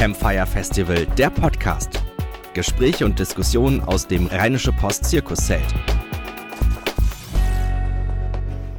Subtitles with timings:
[0.00, 2.02] Campfire Festival, der Podcast.
[2.54, 5.62] Gespräche und Diskussionen aus dem Rheinische Post Zirkuszelt.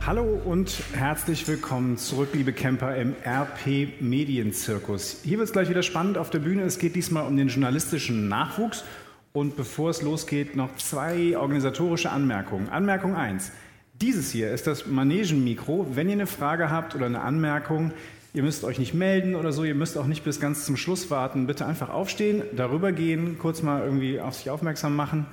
[0.03, 5.19] Hallo und herzlich willkommen zurück, liebe Camper, im RP Medienzirkus.
[5.23, 6.63] Hier wird es gleich wieder spannend auf der Bühne.
[6.63, 8.83] Es geht diesmal um den journalistischen Nachwuchs.
[9.31, 12.67] Und bevor es losgeht, noch zwei organisatorische Anmerkungen.
[12.69, 13.51] Anmerkung 1.
[13.93, 15.85] Dieses hier ist das Manegenmikro.
[15.93, 17.91] Wenn ihr eine Frage habt oder eine Anmerkung,
[18.33, 21.11] Ihr müsst euch nicht melden oder so, ihr müsst auch nicht bis ganz zum Schluss
[21.11, 21.47] warten.
[21.47, 25.25] Bitte einfach aufstehen, darüber gehen, kurz mal irgendwie auf sich aufmerksam machen.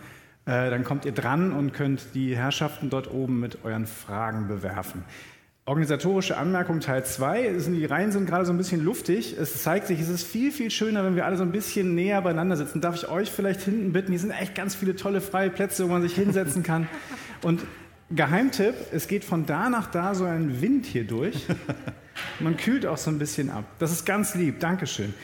[0.46, 5.04] Äh, dann kommt ihr dran und könnt die Herrschaften dort oben mit euren Fragen bewerfen.
[5.64, 7.58] Organisatorische Anmerkung Teil 2.
[7.68, 9.36] Die Reihen sind gerade so ein bisschen luftig.
[9.38, 12.22] Es zeigt sich, es ist viel, viel schöner, wenn wir alle so ein bisschen näher
[12.22, 12.80] beieinander sitzen.
[12.80, 14.10] Darf ich euch vielleicht hinten bitten?
[14.10, 16.88] Hier sind echt ganz viele tolle freie Plätze, wo man sich hinsetzen kann.
[17.42, 17.60] Und
[18.10, 21.46] Geheimtipp, es geht von da nach da so ein Wind hier durch.
[22.40, 23.64] Man kühlt auch so ein bisschen ab.
[23.78, 25.14] Das ist ganz lieb, Dankeschön.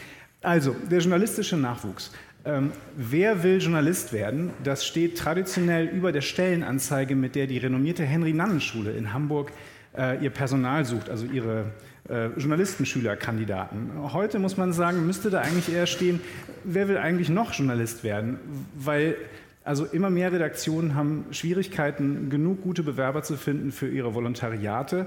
[0.43, 2.11] Also, der journalistische Nachwuchs.
[2.45, 4.51] Ähm, wer will Journalist werden?
[4.63, 9.53] Das steht traditionell über der Stellenanzeige, mit der die renommierte Henry-Nannen-Schule in Hamburg
[9.97, 11.73] äh, ihr Personal sucht, also ihre
[12.09, 14.13] äh, Journalistenschülerkandidaten.
[14.13, 16.21] Heute muss man sagen, müsste da eigentlich eher stehen,
[16.65, 18.39] wer will eigentlich noch Journalist werden?
[18.75, 19.17] Weil
[19.65, 25.07] also immer mehr Redaktionen haben Schwierigkeiten, genug gute Bewerber zu finden für ihre Volontariate.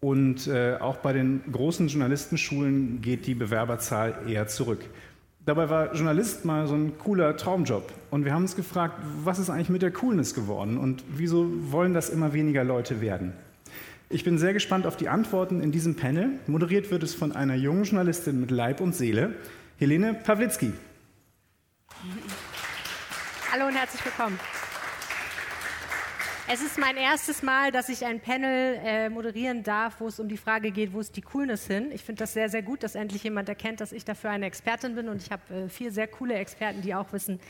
[0.00, 4.80] Und äh, auch bei den großen Journalistenschulen geht die Bewerberzahl eher zurück.
[5.46, 7.92] Dabei war Journalist mal so ein cooler Traumjob.
[8.10, 11.92] Und wir haben uns gefragt, was ist eigentlich mit der Coolness geworden und wieso wollen
[11.92, 13.34] das immer weniger Leute werden?
[14.08, 16.38] Ich bin sehr gespannt auf die Antworten in diesem Panel.
[16.46, 19.34] Moderiert wird es von einer jungen Journalistin mit Leib und Seele,
[19.78, 20.72] Helene Pawlitzki.
[23.52, 24.38] Hallo und herzlich willkommen.
[26.46, 30.28] Es ist mein erstes Mal, dass ich ein Panel äh, moderieren darf, wo es um
[30.28, 31.90] die Frage geht, wo ist die Coolness hin?
[31.90, 34.94] Ich finde das sehr, sehr gut, dass endlich jemand erkennt, dass ich dafür eine Expertin
[34.94, 37.40] bin und ich habe äh, vier sehr coole Experten, die auch wissen,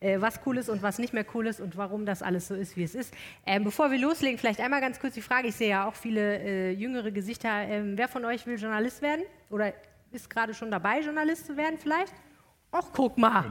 [0.00, 2.54] äh, was cool ist und was nicht mehr cool ist und warum das alles so
[2.54, 3.14] ist, wie es ist.
[3.46, 6.38] Ähm, bevor wir loslegen, vielleicht einmal ganz kurz die Frage, ich sehe ja auch viele
[6.40, 7.48] äh, jüngere Gesichter.
[7.48, 9.72] Ähm, wer von euch will Journalist werden oder
[10.10, 12.12] ist gerade schon dabei, Journalist zu werden vielleicht?
[12.74, 13.44] Ach, guck mal.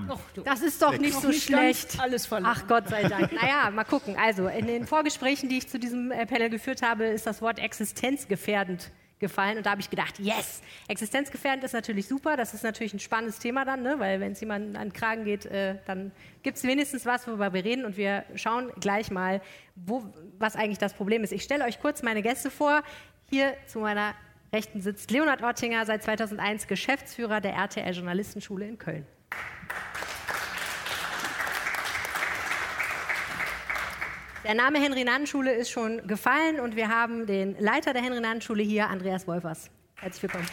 [0.43, 1.99] Das ist doch nicht so nicht schlecht.
[1.99, 2.53] Alles verloren.
[2.57, 3.31] Ach Gott sei Dank.
[3.31, 4.15] naja, mal gucken.
[4.17, 7.59] Also, in den Vorgesprächen, die ich zu diesem äh, Panel geführt habe, ist das Wort
[7.59, 9.57] existenzgefährdend gefallen.
[9.57, 12.35] Und da habe ich gedacht, yes, existenzgefährdend ist natürlich super.
[12.35, 13.99] Das ist natürlich ein spannendes Thema dann, ne?
[13.99, 16.11] weil wenn es jemandem an den Kragen geht, äh, dann
[16.41, 17.85] gibt es wenigstens was, worüber wir reden.
[17.85, 19.39] Und wir schauen gleich mal,
[19.75, 20.03] wo,
[20.39, 21.31] was eigentlich das Problem ist.
[21.31, 22.81] Ich stelle euch kurz meine Gäste vor.
[23.29, 24.15] Hier zu meiner
[24.53, 29.07] Rechten sitzt Leonhard Ottinger, seit 2001 Geschäftsführer der RTL Journalistenschule in Köln.
[34.44, 39.25] Der Name Henry-Nannen-Schule ist schon gefallen und wir haben den Leiter der Henry-Nannen-Schule hier, Andreas
[39.25, 39.69] Wolfers.
[39.95, 40.47] Herzlich willkommen.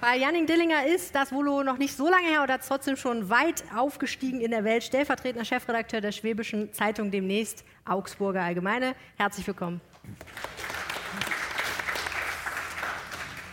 [0.00, 3.62] Bei Janning Dillinger ist das wohl noch nicht so lange her oder trotzdem schon weit
[3.76, 8.94] aufgestiegen in der Welt, stellvertretender Chefredakteur der Schwäbischen Zeitung demnächst Augsburger Allgemeine.
[9.18, 9.82] Herzlich willkommen.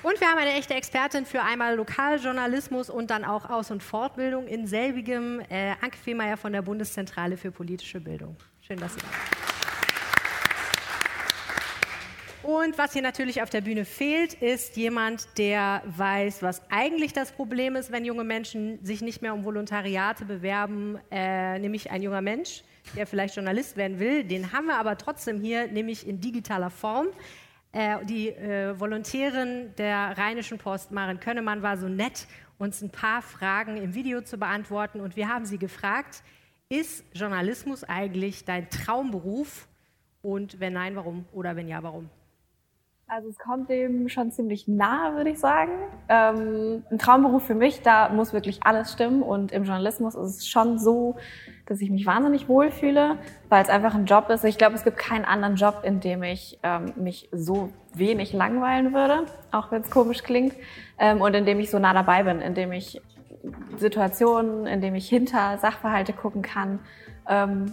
[0.03, 4.47] Und wir haben eine echte Expertin für einmal Lokaljournalismus und dann auch Aus- und Fortbildung
[4.47, 8.37] in selbigem, äh, Anke Fehmeier von der Bundeszentrale für politische Bildung.
[8.61, 9.47] Schön, dass Sie da sind.
[12.47, 17.33] Und was hier natürlich auf der Bühne fehlt, ist jemand, der weiß, was eigentlich das
[17.33, 22.21] Problem ist, wenn junge Menschen sich nicht mehr um Volontariate bewerben, äh, nämlich ein junger
[22.21, 22.63] Mensch,
[22.95, 24.23] der vielleicht Journalist werden will.
[24.23, 27.07] Den haben wir aber trotzdem hier, nämlich in digitaler Form.
[27.71, 32.27] Äh, die äh, Volontärin der Rheinischen Post, Maren Könnemann, war so nett,
[32.57, 35.01] uns ein paar Fragen im Video zu beantworten.
[35.01, 36.23] Und wir haben sie gefragt,
[36.69, 39.67] ist Journalismus eigentlich dein Traumberuf?
[40.21, 41.25] Und wenn nein, warum?
[41.31, 42.09] Oder wenn ja, warum?
[43.09, 45.71] Also es kommt dem schon ziemlich nahe, würde ich sagen.
[46.09, 49.21] Ähm, ein Traumberuf für mich, da muss wirklich alles stimmen.
[49.21, 51.15] Und im Journalismus ist es schon so,
[51.67, 54.43] dass ich mich wahnsinnig wohlfühle, weil es einfach ein Job ist.
[54.43, 58.93] Ich glaube, es gibt keinen anderen Job, in dem ich ähm, mich so wenig langweilen
[58.93, 60.53] würde, auch wenn es komisch klingt,
[60.99, 63.01] ähm, und in dem ich so nah dabei bin, in dem ich
[63.77, 66.79] Situationen, in dem ich hinter Sachverhalte gucken kann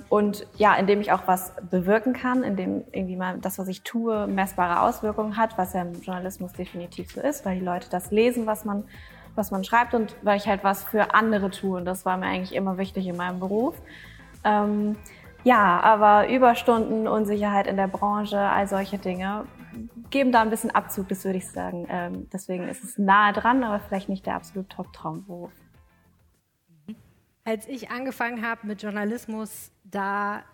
[0.08, 4.26] und ja, indem ich auch was bewirken kann, indem irgendwie mal das, was ich tue,
[4.26, 8.46] messbare Auswirkungen hat, was ja im Journalismus definitiv so ist, weil die Leute das lesen,
[8.46, 8.82] was man,
[9.36, 11.78] was man schreibt und weil ich halt was für andere tue.
[11.78, 13.80] Und das war mir eigentlich immer wichtig in meinem Beruf.
[14.42, 14.96] Ähm,
[15.44, 19.44] ja, aber Überstunden, Unsicherheit in der Branche, all solche Dinge
[20.10, 21.86] geben da ein bisschen Abzug, das würde ich sagen.
[21.88, 25.52] Ähm, deswegen ist es nahe dran, aber vielleicht nicht der absolute Top-Traumberuf.
[27.44, 30.44] Als ich angefangen habe mit Journalismus, da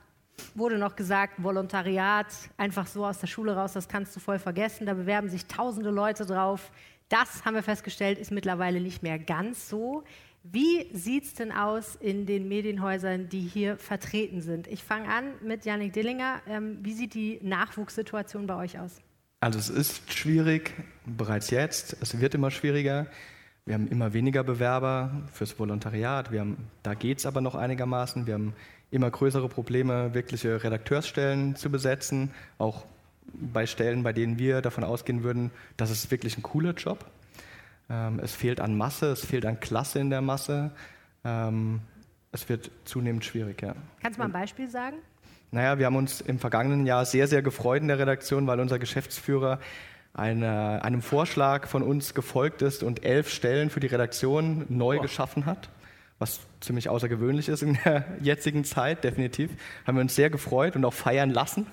[0.56, 2.26] wurde noch gesagt, Volontariat,
[2.56, 4.86] einfach so aus der Schule raus, das kannst du voll vergessen.
[4.86, 6.72] Da bewerben sich tausende Leute drauf.
[7.08, 10.02] Das haben wir festgestellt, ist mittlerweile nicht mehr ganz so.
[10.42, 14.66] Wie sieht es denn aus in den Medienhäusern, die hier vertreten sind?
[14.66, 16.40] Ich fange an mit Janik Dillinger.
[16.48, 18.96] Ähm, wie sieht die Nachwuchssituation bei euch aus?
[19.40, 20.72] Also es ist schwierig,
[21.06, 21.96] bereits jetzt.
[22.00, 23.06] Es wird immer schwieriger.
[23.70, 26.32] Wir haben immer weniger Bewerber fürs Volontariat.
[26.32, 28.26] Wir haben, da geht es aber noch einigermaßen.
[28.26, 28.52] Wir haben
[28.90, 32.32] immer größere Probleme, wirkliche Redakteursstellen zu besetzen.
[32.58, 32.84] Auch
[33.32, 37.04] bei Stellen, bei denen wir davon ausgehen würden, das ist wirklich ein cooler Job.
[37.88, 40.72] Ähm, es fehlt an Masse, es fehlt an Klasse in der Masse.
[41.24, 41.78] Ähm,
[42.32, 43.76] es wird zunehmend schwierig, ja.
[44.02, 44.96] Kannst du mal ein Beispiel sagen?
[45.52, 48.80] Naja, wir haben uns im vergangenen Jahr sehr, sehr gefreut in der Redaktion, weil unser
[48.80, 49.60] Geschäftsführer
[50.12, 55.02] eine, einem Vorschlag von uns gefolgt ist und elf Stellen für die Redaktion neu oh.
[55.02, 55.70] geschaffen hat,
[56.18, 59.50] was ziemlich außergewöhnlich ist in der jetzigen Zeit, definitiv.
[59.86, 61.66] Haben wir uns sehr gefreut und auch feiern lassen,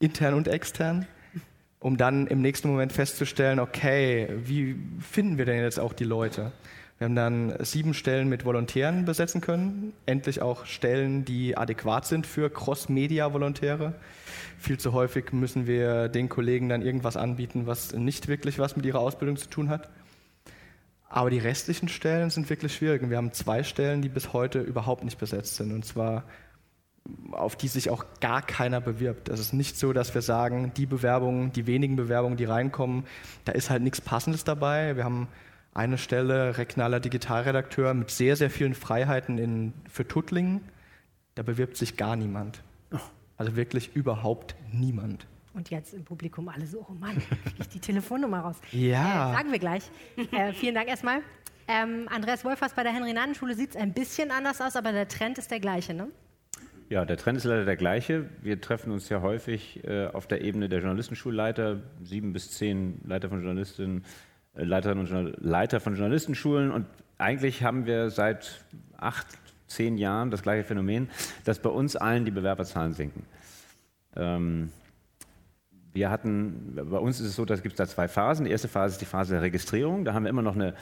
[0.00, 1.06] intern und extern
[1.80, 6.52] um dann im nächsten Moment festzustellen, okay, wie finden wir denn jetzt auch die Leute?
[6.98, 12.26] Wir haben dann sieben Stellen mit Volontären besetzen können, endlich auch Stellen, die adäquat sind
[12.26, 13.94] für Cross-Media-Volontäre.
[14.58, 18.84] Viel zu häufig müssen wir den Kollegen dann irgendwas anbieten, was nicht wirklich was mit
[18.84, 19.88] ihrer Ausbildung zu tun hat.
[21.08, 23.08] Aber die restlichen Stellen sind wirklich schwierig.
[23.08, 25.72] wir haben zwei Stellen, die bis heute überhaupt nicht besetzt sind.
[25.72, 26.24] Und zwar
[27.30, 29.28] auf die sich auch gar keiner bewirbt.
[29.28, 33.04] Es ist nicht so, dass wir sagen, die Bewerbungen, die wenigen Bewerbungen, die reinkommen,
[33.44, 34.96] da ist halt nichts Passendes dabei.
[34.96, 35.28] Wir haben
[35.78, 40.60] eine Stelle, regionaler Digitalredakteur mit sehr, sehr vielen Freiheiten in, für Tuttlingen.
[41.36, 42.62] Da bewirbt sich gar niemand.
[43.36, 45.28] Also wirklich überhaupt niemand.
[45.54, 48.56] Und jetzt im Publikum alle so, oh Mann, kriege ich die Telefonnummer raus.
[48.72, 49.30] Ja.
[49.30, 49.84] Äh, sagen wir gleich.
[50.32, 51.20] Äh, vielen Dank erstmal.
[51.68, 55.38] Ähm, Andreas Wolfers bei der Henry-Nannen-Schule sieht es ein bisschen anders aus, aber der Trend
[55.38, 56.08] ist der gleiche, ne?
[56.88, 58.30] Ja, der Trend ist leider der gleiche.
[58.40, 63.28] Wir treffen uns ja häufig äh, auf der Ebene der Journalistenschulleiter, sieben bis zehn Leiter
[63.28, 64.04] von Journalistinnen,
[64.64, 66.70] Leiterinnen und Leiter von Journalistenschulen.
[66.70, 68.64] Und eigentlich haben wir seit
[68.96, 69.26] acht,
[69.66, 71.08] zehn Jahren das gleiche Phänomen,
[71.44, 73.24] dass bei uns allen die Bewerberzahlen sinken.
[74.16, 74.70] Ähm,
[75.92, 78.44] wir hatten, bei uns ist es so, da gibt es da zwei Phasen.
[78.44, 80.04] Die erste Phase ist die Phase der Registrierung.
[80.04, 80.74] Da haben wir immer noch eine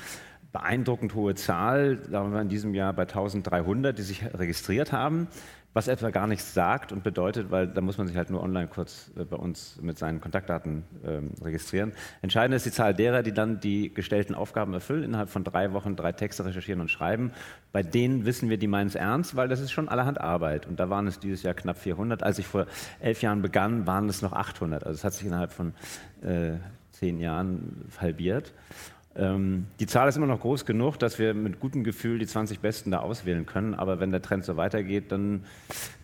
[0.52, 1.96] beeindruckend hohe Zahl.
[1.96, 5.28] Da waren wir in diesem Jahr bei 1300, die sich registriert haben
[5.76, 8.66] was etwa gar nichts sagt und bedeutet, weil da muss man sich halt nur online
[8.66, 11.92] kurz äh, bei uns mit seinen Kontaktdaten ähm, registrieren.
[12.22, 15.94] Entscheidend ist die Zahl derer, die dann die gestellten Aufgaben erfüllen, innerhalb von drei Wochen
[15.94, 17.30] drei Texte recherchieren und schreiben.
[17.72, 20.64] Bei denen wissen wir, die meinen es ernst, weil das ist schon allerhand Arbeit.
[20.64, 22.22] Und da waren es dieses Jahr knapp 400.
[22.22, 22.64] Als ich vor
[22.98, 24.82] elf Jahren begann, waren es noch 800.
[24.82, 25.74] Also es hat sich innerhalb von
[26.22, 26.52] äh,
[26.92, 28.54] zehn Jahren halbiert.
[29.18, 32.60] Ähm, die Zahl ist immer noch groß genug, dass wir mit gutem Gefühl die 20
[32.60, 33.74] Besten da auswählen können.
[33.74, 35.44] Aber wenn der Trend so weitergeht, dann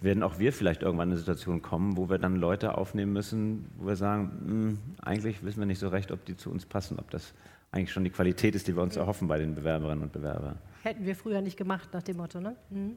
[0.00, 3.67] werden auch wir vielleicht irgendwann in eine Situation kommen, wo wir dann Leute aufnehmen müssen,
[3.79, 6.64] wo wir sagen, mh, hm, eigentlich wissen wir nicht so recht, ob die zu uns
[6.64, 7.35] passen, ob das
[7.70, 10.56] eigentlich schon die Qualität ist, die wir uns erhoffen bei den Bewerberinnen und Bewerbern.
[10.82, 12.56] Hätten wir früher nicht gemacht, nach dem Motto, ne?
[12.70, 12.96] Mhm.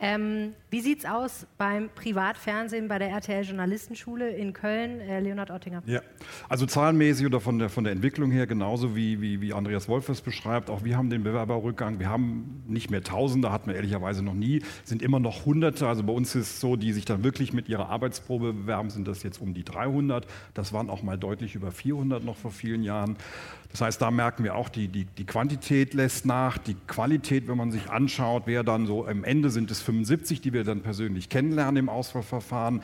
[0.00, 5.50] Ähm, wie sieht es aus beim Privatfernsehen bei der RTL Journalistenschule in Köln, äh, Leonhard
[5.50, 5.82] Ottinger?
[5.86, 6.02] Ja,
[6.48, 10.08] also zahlenmäßig oder von der, von der Entwicklung her genauso wie, wie, wie Andreas Wolf
[10.08, 10.70] es beschreibt.
[10.70, 11.98] Auch wir haben den Bewerberrückgang.
[11.98, 15.88] Wir haben nicht mehr Tausende, hatten wir ehrlicherweise noch nie, sind immer noch Hunderte.
[15.88, 19.08] Also bei uns ist es so, die sich dann wirklich mit ihrer Arbeitsprobe bewerben, sind
[19.08, 20.28] das jetzt um die 300.
[20.54, 23.16] Das waren auch mal deutlich über 400 noch vor vielen Jahren.
[23.70, 26.74] Das heißt, da merken wir auch, die, die, die Quantität lässt nach, die
[27.08, 30.62] Qualität, wenn man sich anschaut, wer dann so am Ende sind es 75, die wir
[30.62, 32.82] dann persönlich kennenlernen im Auswahlverfahren.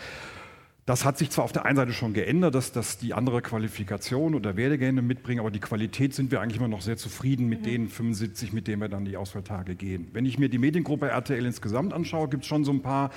[0.87, 4.35] Das hat sich zwar auf der einen Seite schon geändert, dass, dass die andere Qualifikation
[4.35, 7.65] oder Werdegänge mitbringen, aber die Qualität sind wir eigentlich immer noch sehr zufrieden mit mhm.
[7.65, 10.09] den 75, mit denen wir dann die Auswahltage gehen.
[10.15, 13.11] Wenn ich mir die Mediengruppe RTL insgesamt anschaue, gibt es schon so ein paar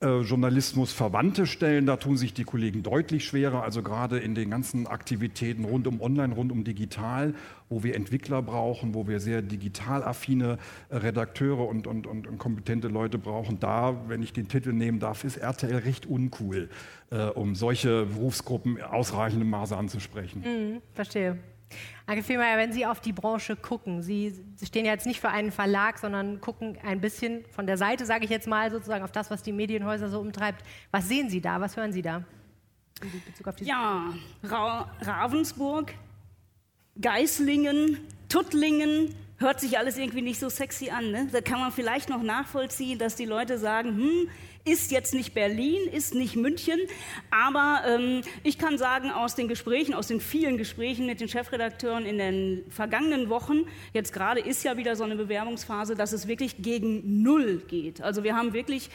[0.00, 4.50] äh, Journalismus verwandte Stellen, da tun sich die Kollegen deutlich schwerer, also gerade in den
[4.50, 7.34] ganzen Aktivitäten rund um Online, rund um Digital,
[7.68, 10.58] wo wir Entwickler brauchen, wo wir sehr digital affine
[10.90, 13.58] äh, Redakteure und, und, und, und kompetente Leute brauchen.
[13.58, 16.68] Da, wenn ich den Titel nehmen darf, ist RTL recht uncool,
[17.10, 20.42] äh, um solche Berufsgruppen ausreichendem Maße anzusprechen.
[20.44, 21.38] Mhm, verstehe.
[22.08, 24.32] Anke Fehlmeier, wenn Sie auf die Branche gucken, Sie,
[24.64, 28.24] stehen ja jetzt nicht für einen Verlag, sondern gucken ein bisschen von der Seite, sage
[28.24, 30.64] ich jetzt mal, sozusagen auf das, was die Medienhäuser so umtreibt.
[30.92, 31.60] Was sehen Sie da?
[31.60, 32.24] Was hören Sie da?
[33.60, 35.94] ja, Ra Ravensburg,
[37.00, 37.98] Geislingen,
[38.28, 41.10] Tuttlingen, hört sich alles irgendwie nicht so sexy an.
[41.10, 41.28] Ne?
[41.30, 44.28] Da kann man vielleicht noch nachvollziehen, dass die Leute sagen, hm,
[44.66, 46.78] ist jetzt nicht Berlin, ist nicht München,
[47.30, 52.04] aber ähm, ich kann sagen aus den Gesprächen, aus den vielen Gesprächen mit den Chefredakteuren
[52.04, 56.62] in den vergangenen Wochen, jetzt gerade ist ja wieder so eine Bewerbungsphase, dass es wirklich
[56.62, 58.02] gegen Null geht.
[58.02, 58.90] Also wir haben wirklich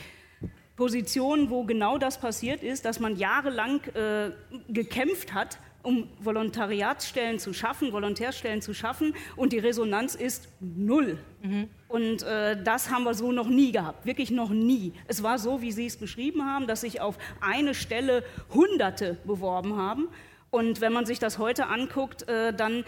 [0.76, 4.32] Positionen, wo genau das passiert ist, dass man jahrelang äh,
[4.68, 11.18] gekämpft hat um Volontariatsstellen zu schaffen, Volontärstellen zu schaffen und die Resonanz ist null.
[11.42, 11.70] Mhm.
[11.88, 14.94] Und äh, das haben wir so noch nie gehabt, wirklich noch nie.
[15.08, 18.24] Es war so, wie Sie es beschrieben haben, dass sich auf eine Stelle
[18.54, 20.08] Hunderte beworben haben.
[20.50, 22.84] Und wenn man sich das heute anguckt, äh, dann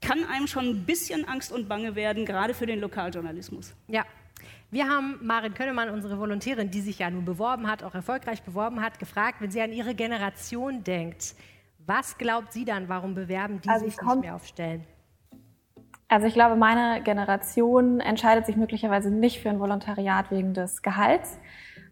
[0.00, 3.72] kann einem schon ein bisschen Angst und Bange werden, gerade für den Lokaljournalismus.
[3.88, 4.04] Ja,
[4.72, 8.80] wir haben Marin Könnemann, unsere Volontärin, die sich ja nun beworben hat, auch erfolgreich beworben
[8.80, 11.34] hat, gefragt, wenn sie an ihre Generation denkt,
[11.86, 14.84] was glaubt sie dann, warum bewerben die also sich nicht mehr auf Stellen?
[16.08, 21.38] Also ich glaube, meine Generation entscheidet sich möglicherweise nicht für ein Volontariat wegen des Gehalts.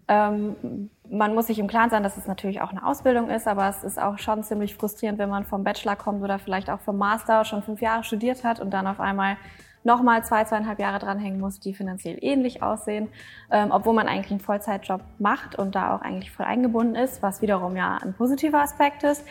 [0.08, 3.68] Ähm, man muss sich im Klaren sein, dass es natürlich auch eine Ausbildung ist, aber
[3.68, 6.98] es ist auch schon ziemlich frustrierend, wenn man vom Bachelor kommt oder vielleicht auch vom
[6.98, 9.36] Master schon fünf Jahre studiert hat und dann auf einmal
[9.84, 13.08] nochmal zwei, zweieinhalb Jahre dranhängen muss, die finanziell ähnlich aussehen,
[13.50, 17.40] ähm, obwohl man eigentlich einen Vollzeitjob macht und da auch eigentlich voll eingebunden ist, was
[17.40, 19.24] wiederum ja ein positiver Aspekt ist.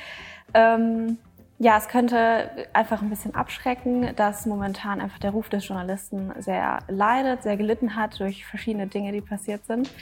[0.53, 1.17] Ähm,
[1.61, 6.79] ja, es könnte einfach ein bisschen abschrecken, dass momentan einfach der Ruf des Journalisten sehr
[6.87, 9.93] leidet, sehr gelitten hat durch verschiedene Dinge, die passiert sind.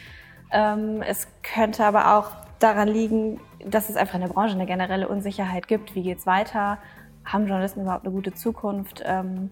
[0.52, 5.08] Ähm, es könnte aber auch daran liegen, dass es einfach in der Branche eine generelle
[5.08, 5.96] Unsicherheit gibt.
[5.96, 6.78] Wie geht's weiter?
[7.26, 9.02] Haben Journalisten überhaupt eine gute Zukunft?
[9.06, 9.52] Ähm,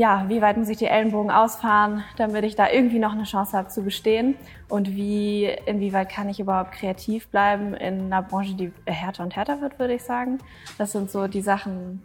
[0.00, 3.54] ja, wie weit muss ich die Ellenbogen ausfahren, damit ich da irgendwie noch eine Chance
[3.54, 4.34] habe zu bestehen?
[4.66, 9.60] Und wie, inwieweit kann ich überhaupt kreativ bleiben in einer Branche, die härter und härter
[9.60, 10.38] wird, würde ich sagen.
[10.78, 12.02] Das sind so die Sachen,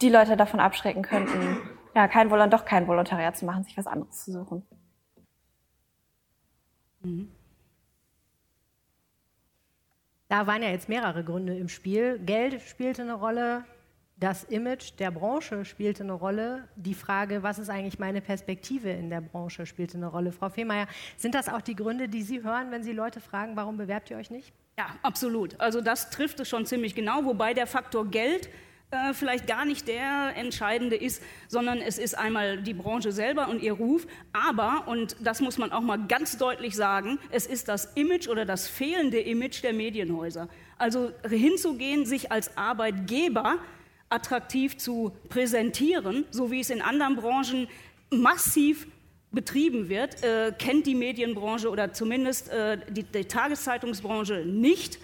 [0.00, 1.58] die Leute davon abschrecken könnten,
[1.96, 4.62] ja, kein Volontariat, doch kein Volontariat zu machen, sich was anderes zu suchen.
[7.00, 7.28] Mhm.
[10.28, 12.20] Da waren ja jetzt mehrere Gründe im Spiel.
[12.20, 13.64] Geld spielte eine Rolle,
[14.16, 16.68] das Image der Branche spielte eine Rolle.
[16.76, 20.32] Die Frage, was ist eigentlich meine Perspektive in der Branche, spielte eine Rolle.
[20.32, 23.76] Frau Fehmeier, sind das auch die Gründe, die Sie hören, wenn Sie Leute fragen, warum
[23.76, 24.52] bewerbt ihr euch nicht?
[24.78, 25.60] Ja, absolut.
[25.60, 28.48] Also das trifft es schon ziemlich genau, wobei der Faktor Geld
[28.92, 33.62] äh, vielleicht gar nicht der entscheidende ist, sondern es ist einmal die Branche selber und
[33.62, 34.06] ihr Ruf.
[34.32, 38.44] Aber, und das muss man auch mal ganz deutlich sagen, es ist das Image oder
[38.44, 40.48] das fehlende Image der Medienhäuser.
[40.76, 43.58] Also hinzugehen, sich als Arbeitgeber
[44.12, 47.68] attraktiv zu präsentieren, so wie es in anderen Branchen
[48.10, 48.86] massiv
[49.32, 54.98] betrieben wird, äh, kennt die Medienbranche oder zumindest äh, die, die, Tageszeitungsbranche nicht.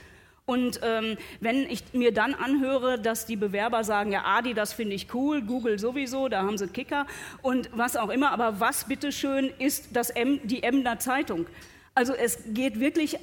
[0.44, 4.94] Und ähm, wenn ich mir dann anhöre, dass die Bewerber sagen, ja, Adi, das finde
[4.94, 7.06] ich cool, Google sowieso, da haben sie Kicker
[7.42, 11.46] und was auch immer, aber was bitteschön ist das M, die Emder Zeitung?
[11.94, 13.18] Also es geht wirklich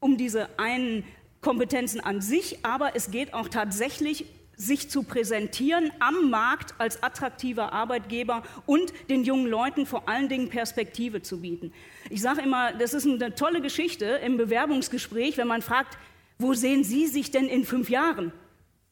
[0.00, 1.04] um diese einen
[1.40, 4.26] Kompetenzen an sich, aber es geht auch tatsächlich
[4.58, 10.50] sich zu präsentieren am Markt als attraktiver Arbeitgeber und den jungen Leuten vor allen Dingen
[10.50, 11.72] Perspektive zu bieten.
[12.10, 15.96] Ich sage immer, das ist eine tolle Geschichte im Bewerbungsgespräch, wenn man fragt,
[16.38, 18.32] wo sehen Sie sich denn in fünf Jahren?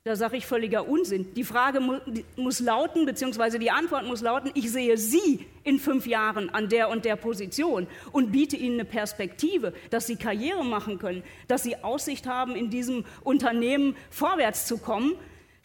[0.04, 1.34] Da sage ich völliger Unsinn.
[1.34, 1.94] Die Frage mu
[2.36, 6.90] muss lauten, beziehungsweise die Antwort muss lauten, ich sehe Sie in fünf Jahren an der
[6.90, 11.74] und der Position und biete Ihnen eine Perspektive, dass Sie Karriere machen können, dass Sie
[11.82, 15.16] Aussicht haben, in diesem Unternehmen vorwärts zu kommen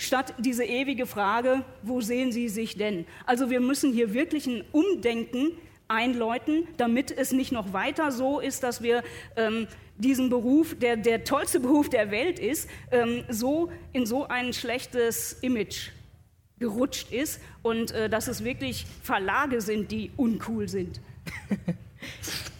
[0.01, 3.05] statt diese ewige Frage, wo sehen Sie sich denn?
[3.25, 5.51] Also wir müssen hier wirklich ein Umdenken
[5.87, 9.03] einläuten, damit es nicht noch weiter so ist, dass wir
[9.35, 9.67] ähm,
[9.97, 15.33] diesen Beruf, der der tollste Beruf der Welt ist, ähm, so in so ein schlechtes
[15.41, 15.89] Image
[16.59, 21.01] gerutscht ist und äh, dass es wirklich Verlage sind, die uncool sind.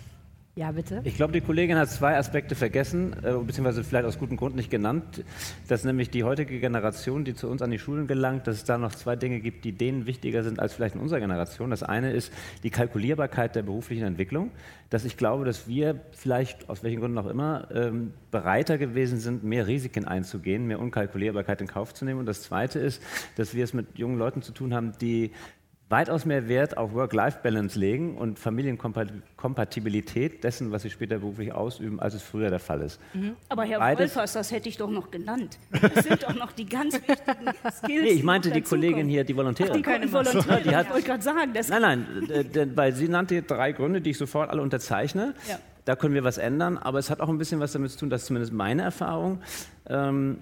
[0.54, 1.00] Ja, bitte.
[1.06, 4.70] Ich glaube, die Kollegin hat zwei Aspekte vergessen, äh, beziehungsweise vielleicht aus gutem Grund nicht
[4.70, 5.24] genannt.
[5.70, 8.78] Dass nämlich die heutige Generation, die zu uns an die Schulen gelangt, dass es da
[8.78, 11.70] noch zwei Dinge gibt, die denen wichtiger sind als vielleicht in unserer Generation.
[11.70, 14.52] Das eine ist die Kalkulierbarkeit der beruflichen Entwicklung.
[14.90, 19.46] Dass ich glaube, dass wir vielleicht, aus welchen Gründen auch immer, ähm, bereiter gewesen sind,
[19.46, 22.20] mehr Risiken einzugehen, mehr Unkalkulierbarkeit in Kauf zu nehmen.
[22.20, 23.02] Und das zweite ist,
[23.38, 25.32] dass wir es mit jungen Leuten zu tun haben, die
[25.92, 32.14] weitaus mehr Wert auf Work-Life-Balance legen und Familienkompatibilität dessen, was sie später beruflich ausüben, als
[32.14, 33.00] es früher der Fall ist.
[33.14, 33.36] Mhm.
[33.50, 35.60] Aber Herr Beides, Wolfers, das hätte ich doch noch genannt.
[35.70, 38.04] Das sind doch noch die ganz wichtigen Skills.
[38.04, 39.72] Nee, ich meinte die Kollegin hier, die Volontäre.
[39.72, 41.54] Ach, die können Volontäre, die hat, ich wollte gerade sagen.
[41.54, 45.34] Das nein, nein, weil sie nannte drei Gründe, die ich sofort alle unterzeichne.
[45.48, 45.60] Ja.
[45.86, 48.10] Da können wir was ändern, aber es hat auch ein bisschen was damit zu tun,
[48.10, 49.40] dass zumindest meine Erfahrung,
[49.90, 50.38] ähm,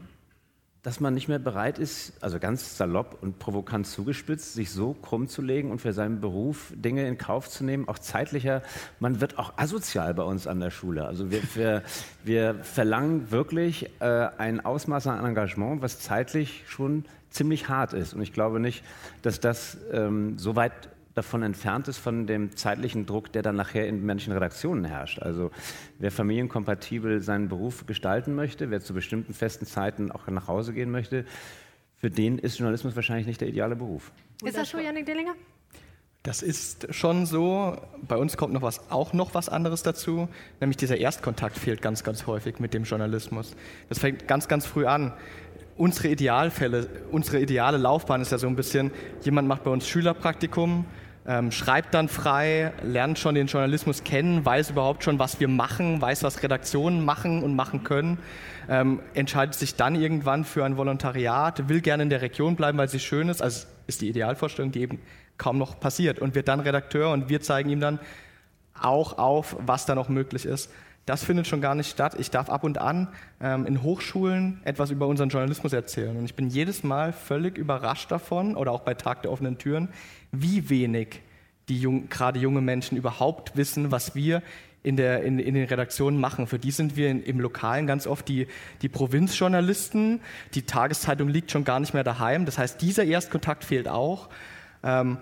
[0.82, 5.28] dass man nicht mehr bereit ist, also ganz salopp und provokant zugespitzt, sich so krumm
[5.28, 8.62] zu legen und für seinen Beruf Dinge in Kauf zu nehmen, auch zeitlicher.
[9.00, 11.06] Man wird auch asozial bei uns an der Schule.
[11.06, 11.84] Also wir, wir,
[12.24, 18.14] wir verlangen wirklich äh, ein Ausmaß an Engagement, was zeitlich schon ziemlich hart ist.
[18.14, 18.84] Und ich glaube nicht,
[19.22, 23.88] dass das ähm, so weit davon entfernt ist von dem zeitlichen Druck, der dann nachher
[23.88, 25.20] in manchen Redaktionen herrscht.
[25.20, 25.52] Also
[25.98, 30.92] wer familienkompatibel seinen Beruf gestalten möchte, wer zu bestimmten festen Zeiten auch nach Hause gehen
[30.92, 31.26] möchte,
[31.96, 34.12] für den ist Journalismus wahrscheinlich nicht der ideale Beruf.
[34.44, 35.36] Ist das so, Janik Dillinger?
[36.24, 37.78] Das ist schon so.
[38.02, 40.28] Bei uns kommt noch was, auch noch was anderes dazu,
[40.60, 43.56] nämlich dieser Erstkontakt fehlt ganz, ganz häufig mit dem Journalismus.
[43.88, 45.14] Das fängt ganz, ganz früh an.
[45.80, 50.84] Unsere Idealfälle, unsere ideale Laufbahn ist ja so ein bisschen, jemand macht bei uns Schülerpraktikum,
[51.26, 56.02] ähm, schreibt dann frei, lernt schon den Journalismus kennen, weiß überhaupt schon, was wir machen,
[56.02, 58.18] weiß, was Redaktionen machen und machen können,
[58.68, 62.90] ähm, entscheidet sich dann irgendwann für ein Volontariat, will gerne in der Region bleiben, weil
[62.90, 65.00] sie schön ist, also ist die Idealvorstellung, die eben
[65.38, 68.00] kaum noch passiert und wird dann Redakteur und wir zeigen ihm dann
[68.78, 70.70] auch auf, was da noch möglich ist.
[71.10, 72.16] Das findet schon gar nicht statt.
[72.20, 73.08] Ich darf ab und an
[73.42, 76.16] ähm, in Hochschulen etwas über unseren Journalismus erzählen.
[76.16, 79.90] Und ich bin jedes Mal völlig überrascht davon, oder auch bei Tag der offenen Türen,
[80.32, 81.22] wie wenig
[81.68, 84.44] die jung, gerade junge Menschen überhaupt wissen, was wir
[84.84, 86.46] in, der, in, in den Redaktionen machen.
[86.46, 88.46] Für die sind wir in, im Lokalen ganz oft die,
[88.84, 90.22] die Provinzjournalisten.
[90.54, 92.46] Die Tageszeitung liegt schon gar nicht mehr daheim.
[92.46, 94.30] Das heißt, dieser Erstkontakt fehlt auch.
[94.84, 95.18] Ähm,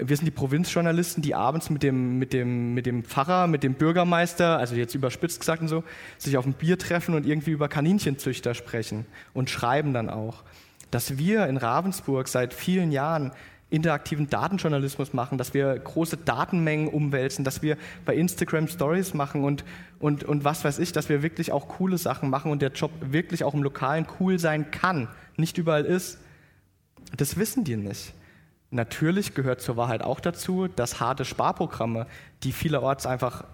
[0.00, 3.74] wir sind die Provinzjournalisten, die abends mit dem, mit, dem, mit dem Pfarrer, mit dem
[3.74, 5.84] Bürgermeister, also jetzt überspitzt gesagt und so,
[6.18, 10.42] sich auf ein Bier treffen und irgendwie über Kaninchenzüchter sprechen und schreiben dann auch.
[10.90, 13.32] Dass wir in Ravensburg seit vielen Jahren
[13.68, 19.64] interaktiven Datenjournalismus machen, dass wir große Datenmengen umwälzen, dass wir bei Instagram Stories machen und,
[19.98, 22.92] und, und was weiß ich, dass wir wirklich auch coole Sachen machen und der Job
[23.00, 26.18] wirklich auch im Lokalen cool sein kann, nicht überall ist.
[27.16, 28.14] Das wissen die nicht.
[28.70, 32.06] Natürlich gehört zur Wahrheit auch dazu, dass harte Sparprogramme,
[32.42, 33.44] die vielerorts einfach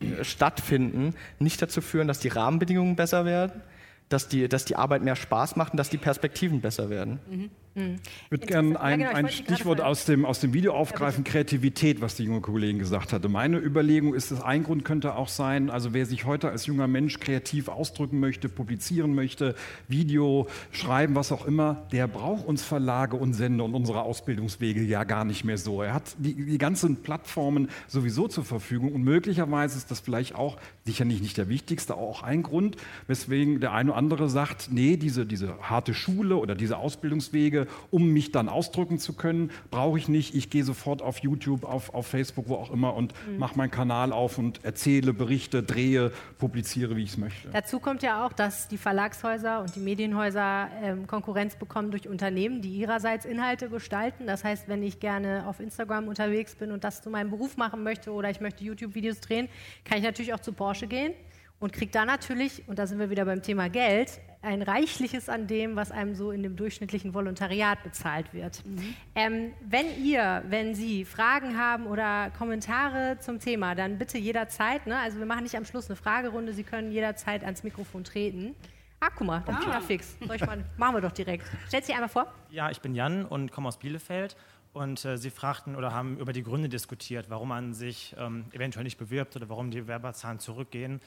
[0.00, 3.62] äh, stattfinden, nicht dazu führen, dass die Rahmenbedingungen besser werden,
[4.08, 7.20] dass die, dass die Arbeit mehr Spaß macht und dass die Perspektiven besser werden.
[7.28, 7.50] Mhm.
[7.74, 7.96] Mhm.
[8.24, 11.32] Ich würde gerne ein, ja, genau, ein Stichwort aus dem, aus dem Video aufgreifen, ja,
[11.32, 13.28] Kreativität, was die junge Kollegin gesagt hatte.
[13.28, 16.88] Meine Überlegung ist, dass ein Grund könnte auch sein, also wer sich heute als junger
[16.88, 19.54] Mensch kreativ ausdrücken möchte, publizieren möchte,
[19.88, 25.04] Video schreiben, was auch immer, der braucht uns Verlage und Sender und unsere Ausbildungswege ja
[25.04, 25.82] gar nicht mehr so.
[25.82, 30.58] Er hat die, die ganzen Plattformen sowieso zur Verfügung und möglicherweise ist das vielleicht auch,
[30.84, 32.76] sicherlich nicht der wichtigste, auch ein Grund,
[33.06, 37.57] weswegen der eine oder andere sagt, nee, diese, diese harte Schule oder diese Ausbildungswege
[37.90, 40.34] um mich dann ausdrücken zu können, brauche ich nicht.
[40.34, 43.38] Ich gehe sofort auf YouTube, auf, auf Facebook, wo auch immer und mhm.
[43.38, 47.48] mache meinen Kanal auf und erzähle, berichte, drehe, publiziere, wie ich es möchte.
[47.50, 52.62] Dazu kommt ja auch, dass die Verlagshäuser und die Medienhäuser ähm, Konkurrenz bekommen durch Unternehmen,
[52.62, 54.26] die ihrerseits Inhalte gestalten.
[54.26, 57.82] Das heißt, wenn ich gerne auf Instagram unterwegs bin und das zu meinem Beruf machen
[57.82, 59.48] möchte oder ich möchte YouTube-Videos drehen,
[59.84, 61.14] kann ich natürlich auch zu Porsche gehen
[61.60, 65.48] und kriege da natürlich, und da sind wir wieder beim Thema Geld, ein reichliches an
[65.48, 68.64] dem, was einem so in dem durchschnittlichen Volontariat bezahlt wird.
[68.64, 68.94] Mhm.
[69.14, 74.86] Ähm, wenn ihr, wenn Sie Fragen haben oder Kommentare zum Thema, dann bitte jederzeit.
[74.86, 74.96] Ne?
[74.96, 78.54] Also wir machen nicht am Schluss eine Fragerunde, Sie können jederzeit ans Mikrofon treten.
[79.00, 79.80] Ah, guck mal, das ah.
[79.80, 80.16] fix.
[80.24, 81.44] Soll ich mal, machen wir doch direkt.
[81.68, 82.32] Stellt sich einmal vor.
[82.50, 84.36] Ja, ich bin Jan und komme aus Bielefeld.
[84.72, 88.84] Und äh, Sie fragten oder haben über die Gründe diskutiert, warum man sich ähm, eventuell
[88.84, 91.00] nicht bewirbt oder warum die Werberzahlen zurückgehen.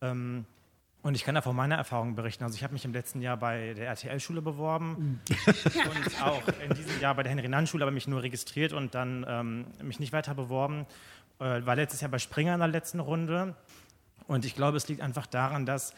[0.00, 0.44] Ähm,
[1.02, 2.44] und ich kann da von meiner Erfahrung berichten.
[2.44, 7.00] Also ich habe mich im letzten Jahr bei der RTL-Schule beworben und auch in diesem
[7.00, 10.86] Jahr bei der Henry-Nann-Schule, aber mich nur registriert und dann ähm, mich nicht weiter beworben.
[11.38, 13.54] Äh, war letztes Jahr bei Springer in der letzten Runde.
[14.26, 15.94] Und ich glaube, es liegt einfach daran, dass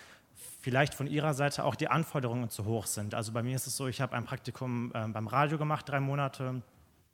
[0.60, 3.14] vielleicht von Ihrer Seite auch die Anforderungen zu hoch sind.
[3.14, 5.98] Also bei mir ist es so, ich habe ein Praktikum äh, beim Radio gemacht, drei
[5.98, 6.62] Monate,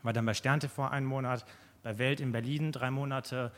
[0.02, 1.46] war dann bei Stern TV einen Monat,
[1.82, 3.50] bei Welt in Berlin drei Monate,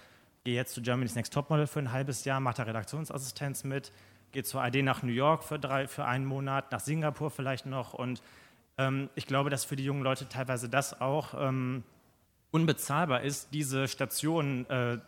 [0.44, 3.92] gehe jetzt zu Germany's Next Topmodel für ein halbes Jahr, mache da Redaktionsassistenz mit,
[4.32, 7.94] gehe zur AD nach New York für, drei, für einen Monat, nach Singapur vielleicht noch.
[7.94, 8.22] Und
[8.78, 11.84] ähm, ich glaube, dass für die jungen Leute teilweise das auch ähm,
[12.50, 14.98] unbezahlbar ist, diese Stationen äh,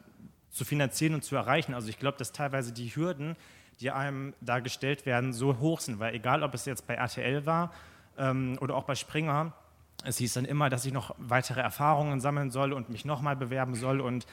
[0.51, 1.73] zu finanzieren und zu erreichen.
[1.73, 3.37] Also ich glaube, dass teilweise die Hürden,
[3.81, 7.47] die einem da gestellt werden, so hoch sind, weil egal, ob es jetzt bei RTL
[7.47, 7.73] war
[8.19, 9.55] ähm, oder auch bei Springer,
[10.05, 13.75] es hieß dann immer, dass ich noch weitere Erfahrungen sammeln soll und mich nochmal bewerben
[13.75, 14.27] soll und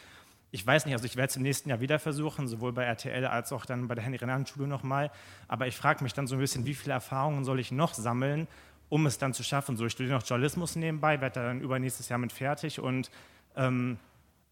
[0.51, 3.25] ich weiß nicht, also ich werde es im nächsten Jahr wieder versuchen, sowohl bei RTL
[3.25, 5.11] als auch dann bei der Henry-Renan-Schule nochmal.
[5.47, 8.47] Aber ich frage mich dann so ein bisschen, wie viele Erfahrungen soll ich noch sammeln,
[8.89, 9.77] um es dann zu schaffen?
[9.77, 13.11] So, ich studiere noch Journalismus nebenbei, werde dann übernächstes Jahr mit fertig und
[13.55, 13.97] ähm,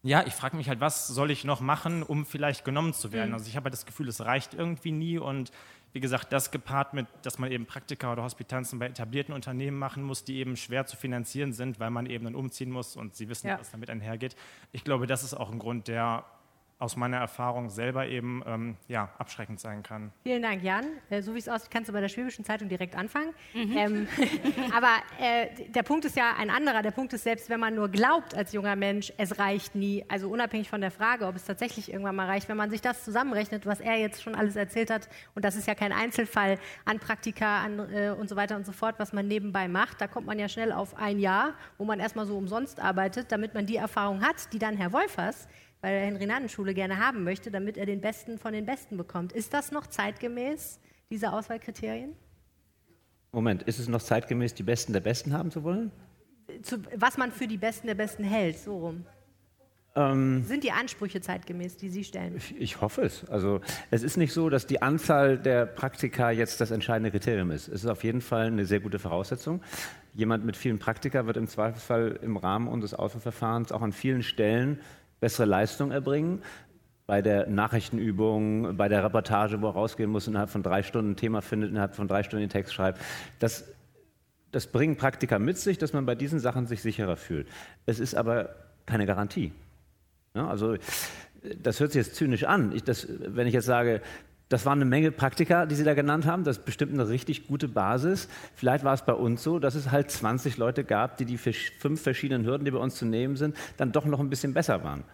[0.04, 3.30] ja, ich frage mich halt, was soll ich noch machen, um vielleicht genommen zu werden?
[3.30, 3.34] Mhm.
[3.34, 5.50] Also ich habe halt das Gefühl, es reicht irgendwie nie und
[5.92, 10.02] wie gesagt, das gepaart mit, dass man eben Praktika oder Hospitanzen bei etablierten Unternehmen machen
[10.02, 13.28] muss, die eben schwer zu finanzieren sind, weil man eben dann umziehen muss und Sie
[13.28, 13.58] wissen, ja.
[13.58, 14.36] was damit einhergeht.
[14.72, 16.24] Ich glaube, das ist auch ein Grund, der
[16.78, 20.12] aus meiner Erfahrung selber eben ähm, ja, abschreckend sein kann.
[20.22, 20.84] Vielen Dank, Jan.
[21.10, 23.34] Äh, so wie es aussieht, kannst du bei der Schwäbischen Zeitung direkt anfangen.
[23.52, 23.76] Mhm.
[23.76, 24.08] Ähm,
[24.74, 26.82] aber äh, der Punkt ist ja ein anderer.
[26.82, 30.28] Der Punkt ist, selbst wenn man nur glaubt als junger Mensch, es reicht nie, also
[30.28, 33.66] unabhängig von der Frage, ob es tatsächlich irgendwann mal reicht, wenn man sich das zusammenrechnet,
[33.66, 37.62] was er jetzt schon alles erzählt hat, und das ist ja kein Einzelfall an Praktika
[37.62, 40.38] an, äh, und so weiter und so fort, was man nebenbei macht, da kommt man
[40.38, 44.22] ja schnell auf ein Jahr, wo man erstmal so umsonst arbeitet, damit man die Erfahrung
[44.22, 45.48] hat, die dann Herr Wolfers
[45.80, 49.32] bei der Henry-Nannen-Schule gerne haben möchte, damit er den Besten von den Besten bekommt.
[49.32, 52.14] Ist das noch zeitgemäß, diese Auswahlkriterien?
[53.32, 55.92] Moment, ist es noch zeitgemäß, die Besten der Besten haben zu wollen?
[56.62, 59.04] Zu, was man für die Besten der Besten hält, so rum.
[59.94, 62.36] Ähm, Sind die Ansprüche zeitgemäß, die Sie stellen?
[62.36, 63.28] Ich, ich, hoffe es.
[63.28, 63.60] Also
[63.90, 67.68] es ist nicht so, dass die Anzahl der Praktika jetzt das entscheidende Kriterium ist.
[67.68, 69.60] Es ist auf jeden Fall eine sehr gute Voraussetzung.
[70.14, 74.80] Jemand mit vielen Praktika wird im Zweifelsfall im Rahmen unseres Auswahlverfahrens auch an vielen Stellen
[75.20, 76.42] bessere Leistung erbringen.
[77.06, 81.16] Bei der Nachrichtenübung, bei der Reportage, wo er rausgehen muss, innerhalb von drei Stunden ein
[81.16, 83.00] Thema findet, innerhalb von drei Stunden den Text schreibt.
[83.38, 83.64] Das,
[84.52, 87.48] das bringen Praktika mit sich, dass man bei diesen Sachen sich sicherer fühlt.
[87.86, 88.54] Es ist aber
[88.84, 89.52] keine Garantie.
[90.34, 90.76] Ja, also
[91.62, 92.72] das hört sich jetzt zynisch an.
[92.72, 94.02] Ich, das, wenn ich jetzt sage,
[94.48, 96.44] das waren eine Menge Praktika, die Sie da genannt haben.
[96.44, 98.28] Das ist bestimmt eine richtig gute Basis.
[98.54, 102.00] Vielleicht war es bei uns so, dass es halt 20 Leute gab, die die fünf
[102.00, 105.04] verschiedenen Hürden, die bei uns zu nehmen sind, dann doch noch ein bisschen besser waren.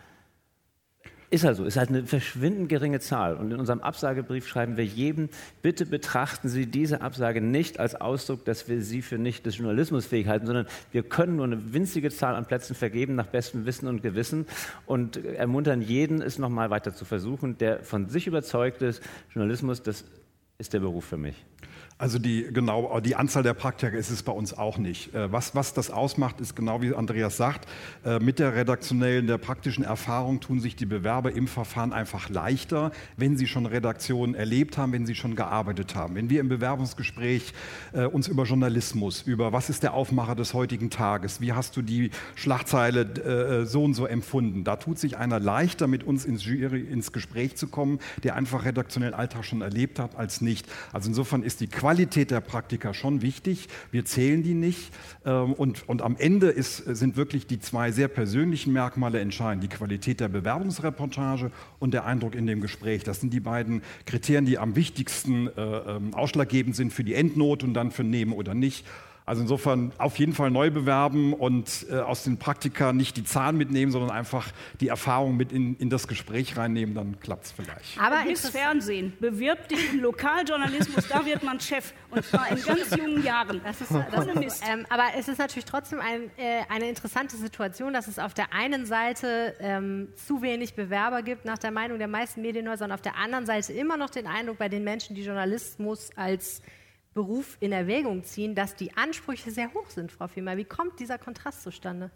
[1.34, 3.34] Ist also, ist halt eine verschwindend geringe Zahl.
[3.34, 5.30] Und in unserem Absagebrief schreiben wir jedem,
[5.62, 10.06] bitte betrachten Sie diese Absage nicht als Ausdruck, dass wir Sie für nicht des Journalismus
[10.06, 13.88] fähig halten, sondern wir können nur eine winzige Zahl an Plätzen vergeben nach bestem Wissen
[13.88, 14.46] und Gewissen
[14.86, 20.04] und ermuntern jeden, es nochmal weiter zu versuchen, der von sich überzeugt ist, Journalismus, das
[20.58, 21.34] ist der Beruf für mich.
[21.96, 25.14] Also die, genau, die Anzahl der Praktiker ist es bei uns auch nicht.
[25.14, 27.68] Äh, was, was das ausmacht, ist genau wie Andreas sagt,
[28.04, 32.90] äh, mit der redaktionellen, der praktischen Erfahrung tun sich die Bewerber im Verfahren einfach leichter,
[33.16, 36.16] wenn sie schon Redaktionen erlebt haben, wenn sie schon gearbeitet haben.
[36.16, 37.52] Wenn wir im Bewerbungsgespräch
[37.92, 41.82] äh, uns über Journalismus, über was ist der Aufmacher des heutigen Tages, wie hast du
[41.82, 46.80] die Schlagzeile so und so empfunden, da tut sich einer leichter, mit uns ins, Jury,
[46.80, 50.66] ins Gespräch zu kommen, der einfach redaktionellen Alltag schon erlebt hat, als nicht.
[50.92, 51.83] Also insofern ist die Qualität
[52.30, 53.68] der Praktika schon wichtig.
[53.90, 54.90] Wir zählen die nicht.
[55.24, 59.62] Ähm, und, und am Ende ist, sind wirklich die zwei sehr persönlichen Merkmale entscheidend.
[59.62, 63.04] Die Qualität der Bewerbungsreportage und der Eindruck in dem Gespräch.
[63.04, 67.66] Das sind die beiden Kriterien, die am wichtigsten äh, ähm, ausschlaggebend sind für die Endnote
[67.66, 68.84] und dann für Nehmen oder nicht.
[69.26, 73.56] Also insofern auf jeden Fall neu bewerben und äh, aus den Praktika nicht die Zahlen
[73.56, 74.48] mitnehmen, sondern einfach
[74.80, 77.98] die Erfahrung mit in, in das Gespräch reinnehmen, dann klappt es vielleicht.
[77.98, 82.94] Aber ins Fernsehen, bewirb dich im Lokaljournalismus, da wird man Chef und zwar in ganz
[82.94, 83.62] jungen Jahren.
[83.64, 84.62] Das ist, das ist Mist.
[84.70, 88.52] Ähm, aber es ist natürlich trotzdem ein, äh, eine interessante Situation, dass es auf der
[88.52, 93.00] einen Seite ähm, zu wenig Bewerber gibt, nach der Meinung der meisten Medienhäuser, und auf
[93.00, 96.60] der anderen Seite immer noch den Eindruck bei den Menschen, die Journalismus als
[97.14, 100.56] Beruf in Erwägung ziehen, dass die Ansprüche sehr hoch sind, Frau Fiemer.
[100.56, 102.10] Wie kommt dieser Kontrast zustande?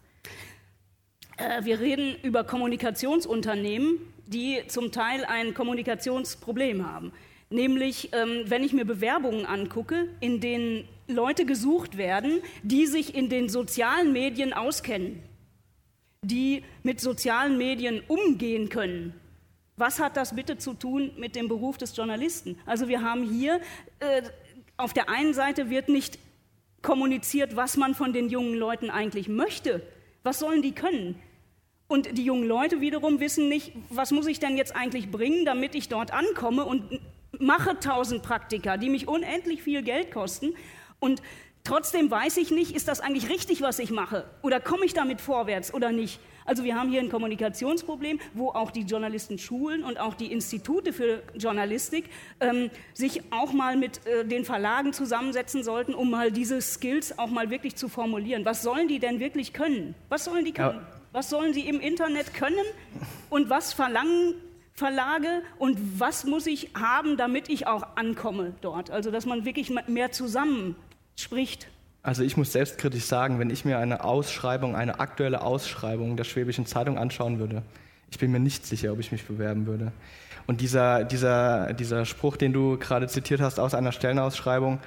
[1.37, 7.12] Äh, wir reden über Kommunikationsunternehmen, die zum Teil ein Kommunikationsproblem haben.
[7.50, 13.30] Nämlich, ähm, wenn ich mir Bewerbungen angucke, in denen Leute gesucht werden, die sich in
[13.30, 15.22] den sozialen Medien auskennen,
[16.22, 19.14] die mit sozialen Medien umgehen können.
[19.76, 22.58] Was hat das bitte zu tun mit dem Beruf des Journalisten?
[22.66, 23.61] Also wir haben hier
[24.00, 24.22] äh,
[24.79, 26.19] auf der einen Seite wird nicht
[26.81, 29.83] kommuniziert, was man von den jungen Leuten eigentlich möchte.
[30.23, 31.21] Was sollen die können?
[31.88, 35.75] Und die jungen Leute wiederum wissen nicht, was muss ich denn jetzt eigentlich bringen, damit
[35.75, 37.01] ich dort ankomme und
[37.38, 40.55] mache tausend Praktika, die mich unendlich viel Geld kosten.
[41.01, 41.23] Und
[41.64, 44.31] trotzdem weiß ich nicht, ist das eigentlich richtig, was ich mache?
[44.43, 46.21] Oder komme ich damit vorwärts oder nicht?
[46.48, 51.22] Also wir haben hier ein Kommunikationsproblem, wo auch die Journalistenschulen und auch die Institute für
[51.37, 52.06] Journalistik
[52.40, 57.28] ähm, sich auch mal mit äh, den Verlagen zusammensetzen sollten, um mal diese Skills auch
[57.28, 58.46] mal wirklich zu formulieren.
[58.46, 59.94] Was sollen die denn wirklich können?
[60.08, 60.78] Was sollen die können?
[60.78, 60.98] Ja.
[61.12, 62.64] Was sollen sie im Internet können?
[63.28, 64.32] Und was verlangen
[64.72, 68.90] Verlage und was muss ich haben, damit ich auch ankomme dort?
[68.90, 70.76] Also, dass man wirklich mehr zusammen
[71.14, 71.68] spricht.
[72.02, 76.66] Also ich muss selbstkritisch sagen, wenn ich mir eine Ausschreibung, eine aktuelle Ausschreibung der Schwäbischen
[76.66, 77.62] Zeitung anschauen würde,
[78.11, 79.92] ich bin mir nicht sicher, ob ich mich bewerben würde.
[80.46, 84.78] Und dieser, dieser, dieser Spruch, den du gerade zitiert hast aus einer Stellenausschreibung,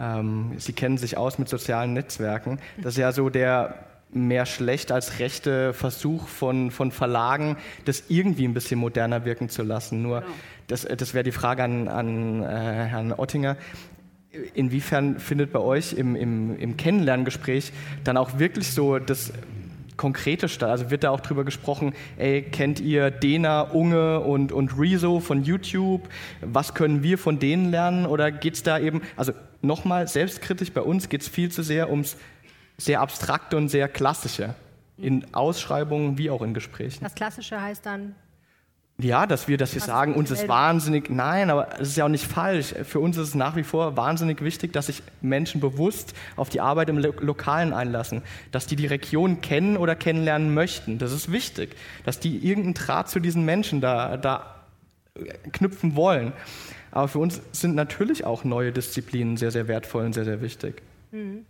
[0.00, 3.74] ähm, Sie kennen sich aus mit sozialen Netzwerken, das ist ja so der
[4.10, 9.62] mehr schlecht als rechte Versuch von, von Verlagen, das irgendwie ein bisschen moderner wirken zu
[9.62, 10.02] lassen.
[10.02, 10.32] Nur, genau.
[10.68, 13.56] das, das wäre die Frage an, an äh, Herrn Ottinger
[14.54, 17.72] inwiefern findet bei euch im, im, im Kennenlerngespräch
[18.04, 19.32] dann auch wirklich so das,
[19.96, 20.70] konkrete statt?
[20.70, 25.44] Also wird da auch drüber gesprochen, ey, kennt ihr Dena, Unge und, und Rezo von
[25.44, 26.08] YouTube?
[26.40, 28.06] Was können wir von denen lernen?
[28.06, 31.90] Oder geht es da eben, also nochmal selbstkritisch, bei uns geht es viel zu sehr
[31.90, 32.16] ums
[32.76, 34.54] sehr abstrakte und sehr klassische.
[34.96, 37.02] In Ausschreibungen wie auch in Gesprächen.
[37.02, 38.14] Das Klassische heißt dann
[38.98, 42.08] ja, dass wir, dass wir sagen, uns ist wahnsinnig, nein, aber es ist ja auch
[42.08, 42.74] nicht falsch.
[42.84, 46.60] Für uns ist es nach wie vor wahnsinnig wichtig, dass sich Menschen bewusst auf die
[46.60, 50.98] Arbeit im Lo Lokalen einlassen, dass die die Region kennen oder kennenlernen möchten.
[50.98, 54.54] Das ist wichtig, dass die irgendeinen Draht zu diesen Menschen da, da
[55.52, 56.32] knüpfen wollen.
[56.92, 60.82] Aber für uns sind natürlich auch neue Disziplinen sehr, sehr wertvoll und sehr, sehr wichtig.
[61.10, 61.44] Mhm.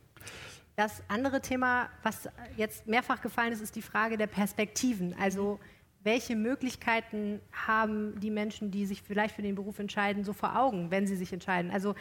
[0.76, 5.14] Das andere Thema, was jetzt mehrfach gefallen ist, ist die Frage der Perspektiven.
[5.20, 5.60] Also
[6.04, 10.90] welche Möglichkeiten haben die Menschen, die sich vielleicht für den Beruf entscheiden, so vor Augen,
[10.90, 11.70] wenn sie sich entscheiden?
[11.70, 11.94] Also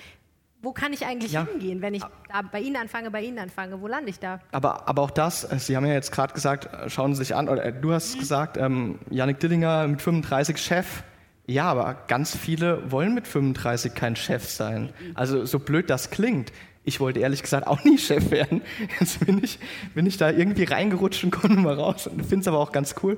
[0.63, 1.45] wo kann ich eigentlich ja.
[1.45, 3.81] hingehen, wenn ich da bei Ihnen anfange, bei Ihnen anfange?
[3.81, 4.39] Wo lande ich da?
[4.53, 7.35] Aber, aber auch das, äh, Sie haben ja jetzt gerade gesagt, äh, schauen Sie sich
[7.35, 8.19] an, oder äh, du hast mhm.
[8.19, 11.03] gesagt, ähm, Janik Dillinger mit 35 Chef.
[11.45, 14.83] Ja, aber ganz viele wollen mit 35 kein Chef sein.
[14.83, 15.11] Mhm.
[15.15, 16.53] Also so blöd das klingt.
[16.85, 18.61] Ich wollte ehrlich gesagt auch nie Chef werden.
[18.99, 19.59] Jetzt bin ich,
[19.93, 22.09] bin ich da irgendwie reingerutscht und konnte mal raus.
[22.17, 23.17] Finde es aber auch ganz cool.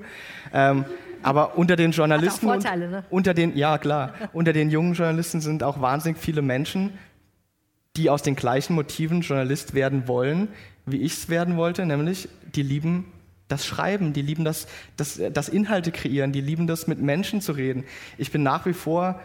[0.53, 0.85] Ähm,
[1.23, 3.03] aber unter den Journalisten, Vorteile, ne?
[3.09, 6.91] unter den, ja klar, unter den jungen Journalisten sind auch wahnsinnig viele Menschen,
[7.97, 10.49] die aus den gleichen Motiven Journalist werden wollen,
[10.85, 13.11] wie ich es werden wollte, nämlich die lieben
[13.47, 17.51] das Schreiben, die lieben das, das, das Inhalte kreieren, die lieben das mit Menschen zu
[17.53, 17.83] reden.
[18.17, 19.19] Ich bin nach wie vor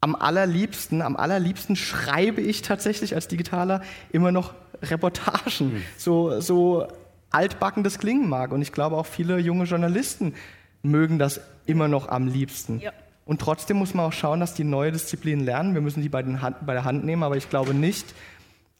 [0.00, 5.82] am allerliebsten, am allerliebsten schreibe ich tatsächlich als Digitaler immer noch Reportagen, mhm.
[5.98, 6.88] so, so
[7.30, 8.52] altbacken das klingen mag.
[8.52, 10.34] Und ich glaube auch viele junge Journalisten
[10.82, 12.80] mögen das immer noch am liebsten.
[12.80, 12.92] Ja.
[13.26, 15.74] Und trotzdem muss man auch schauen, dass die neue Disziplinen lernen.
[15.74, 18.14] Wir müssen die bei, Hand, bei der Hand nehmen, aber ich glaube nicht,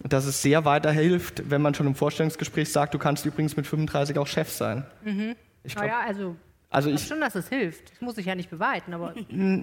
[0.03, 4.19] dass es sehr weiterhilft, wenn man schon im Vorstellungsgespräch sagt, du kannst übrigens mit 35
[4.19, 4.85] auch Chef sein.
[5.05, 5.37] Mhm.
[5.63, 6.37] Ich glaub, naja, also
[6.71, 7.91] also ich, ich schon, dass es hilft.
[7.91, 9.15] Das muss ich ja nicht beweisen, aber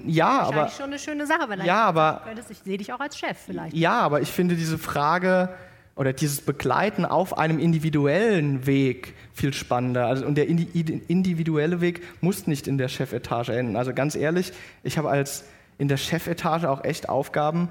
[0.06, 2.52] ja, aber schon eine schöne Sache, wenn ja, aber könntest.
[2.52, 3.76] Ich sehe dich auch als Chef vielleicht.
[3.76, 5.50] Ja, aber ich finde diese Frage
[5.96, 10.06] oder dieses Begleiten auf einem individuellen Weg viel spannender.
[10.06, 13.78] Also, und der individuelle Weg muss nicht in der Chefetage enden.
[13.78, 14.52] Also ganz ehrlich,
[14.84, 15.46] ich habe als
[15.78, 17.70] in der Chefetage auch echt Aufgaben,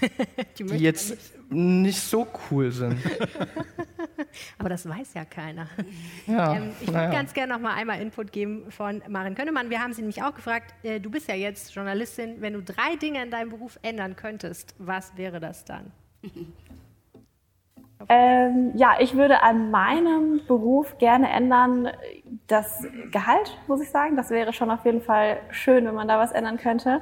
[0.58, 1.16] die, die jetzt
[1.50, 2.00] nicht.
[2.00, 2.96] so cool sind.
[4.58, 5.68] Aber das weiß ja keiner.
[6.26, 7.10] Ja, ähm, ich würde ja.
[7.10, 9.70] ganz gerne noch mal einmal Input geben von Marin Könnemann.
[9.70, 12.96] Wir haben sie nämlich auch gefragt, äh, du bist ja jetzt Journalistin, wenn du drei
[12.96, 15.92] Dinge in deinem Beruf ändern könntest, was wäre das dann?
[18.08, 21.88] Ähm, ja, ich würde an meinem Beruf gerne ändern
[22.46, 24.16] das Gehalt, muss ich sagen.
[24.16, 27.00] Das wäre schon auf jeden Fall schön, wenn man da was ändern könnte.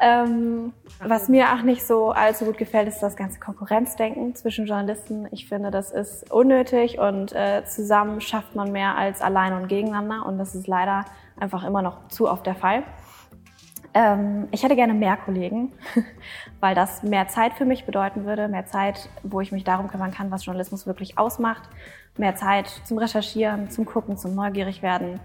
[0.00, 5.28] Ähm, was mir auch nicht so allzu gut gefällt, ist das ganze Konkurrenzdenken zwischen Journalisten.
[5.30, 10.26] Ich finde, das ist unnötig und äh, zusammen schafft man mehr als alleine und gegeneinander.
[10.26, 11.04] Und das ist leider
[11.38, 12.84] einfach immer noch zu oft der Fall.
[13.94, 15.72] Ähm, ich hätte gerne mehr Kollegen,
[16.60, 20.10] weil das mehr Zeit für mich bedeuten würde, mehr Zeit, wo ich mich darum kümmern
[20.10, 21.62] kann, was Journalismus wirklich ausmacht,
[22.18, 25.20] mehr Zeit zum Recherchieren, zum Gucken, zum neugierig werden,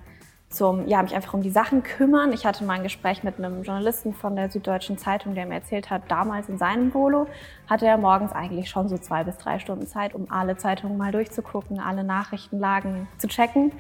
[0.50, 2.32] zum ja mich einfach um die Sachen kümmern.
[2.32, 5.90] Ich hatte mal ein Gespräch mit einem Journalisten von der Süddeutschen Zeitung, der mir erzählt
[5.90, 7.26] hat, damals in seinem Volo
[7.68, 11.12] hatte er morgens eigentlich schon so zwei bis drei Stunden Zeit, um alle Zeitungen mal
[11.12, 13.72] durchzugucken, alle Nachrichtenlagen zu checken.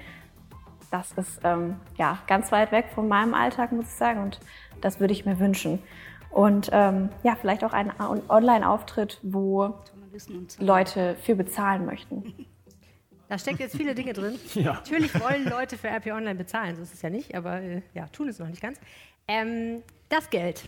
[0.91, 4.23] Das ist ähm, ja ganz weit weg von meinem Alltag, muss ich sagen.
[4.23, 4.39] Und
[4.81, 5.79] das würde ich mir wünschen.
[6.31, 7.91] Und ähm, ja, vielleicht auch ein
[8.29, 9.73] Online-Auftritt, wo
[10.59, 12.33] Leute für bezahlen möchten.
[13.29, 14.39] Da steckt jetzt viele Dinge drin.
[14.55, 14.73] Ja.
[14.73, 18.07] Natürlich wollen Leute für RP Online bezahlen, so ist es ja nicht, aber äh, ja,
[18.07, 18.79] tun es noch nicht ganz.
[19.27, 20.67] Ähm, das Geld.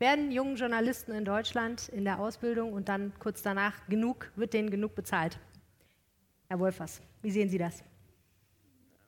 [0.00, 4.70] Werden jungen Journalisten in Deutschland in der Ausbildung und dann kurz danach genug, wird denen
[4.70, 5.38] genug bezahlt?
[6.48, 7.84] Herr Wolfers, wie sehen Sie das?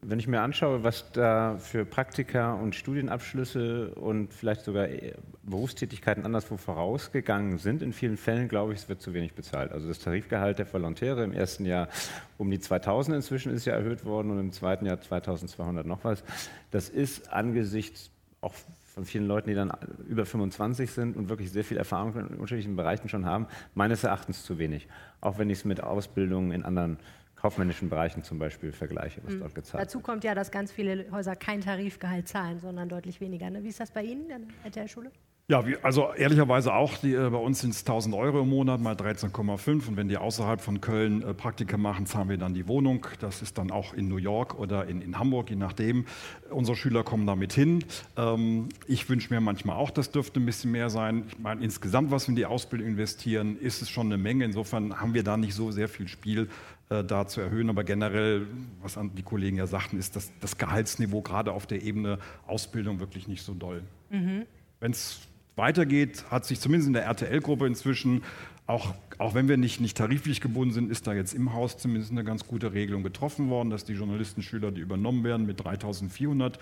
[0.06, 6.24] Wenn ich mir anschaue, was da für Praktika und Studienabschlüsse und vielleicht sogar äh, Berufstätigkeiten
[6.26, 9.72] anderswo vorausgegangen sind, in vielen Fällen glaube ich, es wird zu wenig bezahlt.
[9.72, 11.88] Also das Tarifgehalt der Volontäre im ersten Jahr
[12.36, 16.22] um die 2000 inzwischen ist ja erhöht worden und im zweiten Jahr 2200 noch was.
[16.70, 18.10] Das ist angesichts
[18.42, 18.54] auch
[18.94, 19.72] von vielen Leuten, die dann
[20.08, 24.44] über 25 sind und wirklich sehr viel Erfahrung in unterschiedlichen Bereichen schon haben, meines Erachtens
[24.44, 24.86] zu wenig.
[25.20, 26.98] Auch wenn ich es mit Ausbildungen in anderen
[27.44, 29.40] kaufmännischen Bereichen zum Beispiel vergleiche, was mhm.
[29.40, 30.06] dort gezahlt Dazu wird.
[30.06, 33.50] kommt ja, dass ganz viele Häuser kein Tarifgehalt zahlen, sondern deutlich weniger.
[33.50, 33.62] Ne?
[33.62, 35.10] Wie ist das bei Ihnen an der Schule?
[35.46, 38.80] Ja, wie, also ehrlicherweise auch, die, äh, bei uns sind es 1000 Euro im Monat
[38.80, 42.66] mal 13,5 und wenn die außerhalb von Köln äh, Praktika machen, zahlen wir dann die
[42.66, 43.06] Wohnung.
[43.20, 46.06] Das ist dann auch in New York oder in, in Hamburg, je nachdem.
[46.48, 47.84] Unsere Schüler kommen damit hin.
[48.16, 51.24] Ähm, ich wünsche mir manchmal auch, das dürfte ein bisschen mehr sein.
[51.28, 54.46] Ich meine, insgesamt, was wir in die Ausbildung investieren, ist es schon eine Menge.
[54.46, 56.48] Insofern haben wir da nicht so sehr viel Spiel,
[56.88, 57.70] da zu erhöhen.
[57.70, 58.46] Aber generell,
[58.82, 63.28] was die Kollegen ja sagten, ist dass das Gehaltsniveau gerade auf der Ebene Ausbildung wirklich
[63.28, 63.82] nicht so doll.
[64.10, 64.44] Mhm.
[64.80, 65.20] Wenn es
[65.56, 68.22] weitergeht, hat sich zumindest in der RTL-Gruppe inzwischen,
[68.66, 72.12] auch, auch wenn wir nicht, nicht tariflich gebunden sind, ist da jetzt im Haus zumindest
[72.12, 76.58] eine ganz gute Regelung getroffen worden, dass die Journalistenschüler, die übernommen werden mit 3400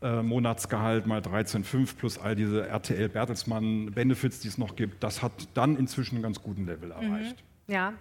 [0.00, 5.22] äh, Monatsgehalt mal 13,5 plus all diese RTL Bertelsmann Benefits, die es noch gibt, das
[5.22, 7.12] hat dann inzwischen einen ganz guten Level mhm.
[7.12, 7.36] erreicht.
[7.66, 7.72] Mhm.
[7.72, 7.92] Ja.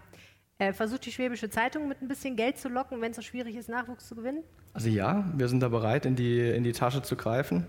[0.61, 3.55] Äh, versucht die Schwäbische Zeitung mit ein bisschen Geld zu locken, wenn es so schwierig
[3.55, 4.43] ist, Nachwuchs zu gewinnen?
[4.73, 7.65] Also ja, wir sind da bereit, in die, in die Tasche zu greifen.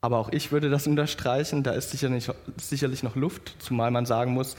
[0.00, 4.32] Aber auch ich würde das unterstreichen, da ist sicherlich, sicherlich noch Luft, zumal man sagen
[4.32, 4.56] muss,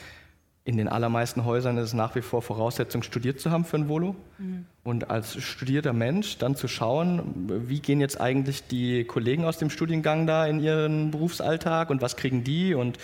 [0.64, 3.90] in den allermeisten Häusern ist es nach wie vor Voraussetzung, studiert zu haben für ein
[3.90, 4.16] Volo.
[4.38, 4.68] Mhm.
[4.84, 9.72] Und als studierter Mensch dann zu schauen, wie gehen jetzt eigentlich die Kollegen aus dem
[9.72, 12.76] Studiengang da in ihren Berufsalltag und was kriegen die?
[12.76, 13.00] Und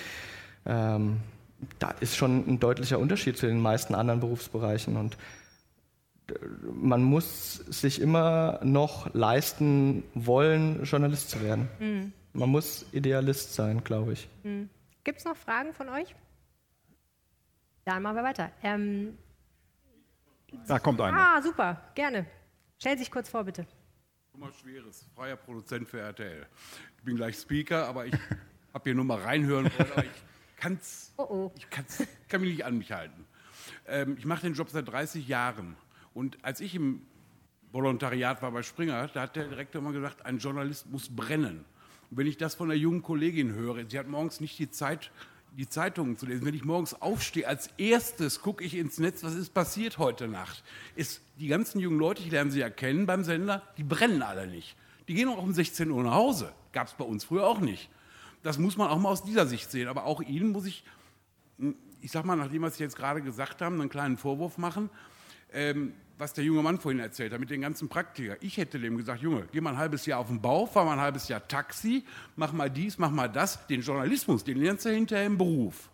[0.68, 1.18] ähm,
[1.80, 4.98] da ist schon ein deutlicher Unterschied zu den meisten anderen Berufsbereichen.
[4.98, 5.18] Und
[6.28, 6.34] äh,
[6.74, 11.68] man muss sich immer noch leisten wollen, Journalist zu werden.
[11.80, 12.14] Mhm.
[12.34, 14.30] Man muss Idealist sein, glaube ich.
[14.44, 14.70] Mhm.
[15.04, 16.16] Gibt es noch Fragen von euch?
[17.86, 18.52] Dann machen wir weiter.
[18.64, 19.18] Ähm,
[20.68, 21.18] da kommt einer.
[21.18, 22.26] Ah, super, gerne.
[22.78, 23.66] Stellen Sie sich kurz vor, bitte.
[24.32, 26.46] Thomas Schweres, freier Produzent für RTL.
[26.98, 28.14] Ich bin gleich Speaker, aber ich
[28.74, 30.12] habe hier nur mal reinhören wollen, aber ich,
[30.62, 31.52] kann's, oh oh.
[31.58, 33.26] ich kann's, kann mich nicht an mich halten.
[33.88, 35.76] Ähm, ich mache den Job seit 30 Jahren.
[36.14, 37.02] Und als ich im
[37.72, 41.66] Volontariat war bei Springer, da hat der Direktor immer gesagt, ein Journalist muss brennen.
[42.10, 45.12] Und wenn ich das von einer jungen Kollegin höre, sie hat morgens nicht die Zeit,
[45.58, 46.46] die Zeitungen zu lesen.
[46.46, 50.64] Wenn ich morgens aufstehe, als erstes gucke ich ins Netz, was ist passiert heute Nacht.
[50.96, 54.48] Ist, die ganzen jungen Leute, ich lerne sie ja kennen beim Sender, die brennen alle
[54.48, 54.76] nicht.
[55.08, 56.54] Die gehen auch um 16 Uhr nach Hause.
[56.72, 57.90] Gab es bei uns früher auch nicht.
[58.44, 59.88] Das muss man auch mal aus dieser Sicht sehen.
[59.88, 60.84] Aber auch Ihnen muss ich,
[62.02, 64.90] ich sag mal, nachdem was Sie jetzt gerade gesagt haben, einen kleinen Vorwurf machen.
[65.54, 68.36] Ähm, was der junge Mann vorhin erzählt hat mit den ganzen Praktika.
[68.42, 70.94] Ich hätte dem gesagt, Junge, geh mal ein halbes Jahr auf den Bau, fahr mal
[70.94, 72.04] ein halbes Jahr Taxi,
[72.36, 73.66] mach mal dies, mach mal das.
[73.66, 75.90] Den Journalismus, den lernst du hinterher im Beruf.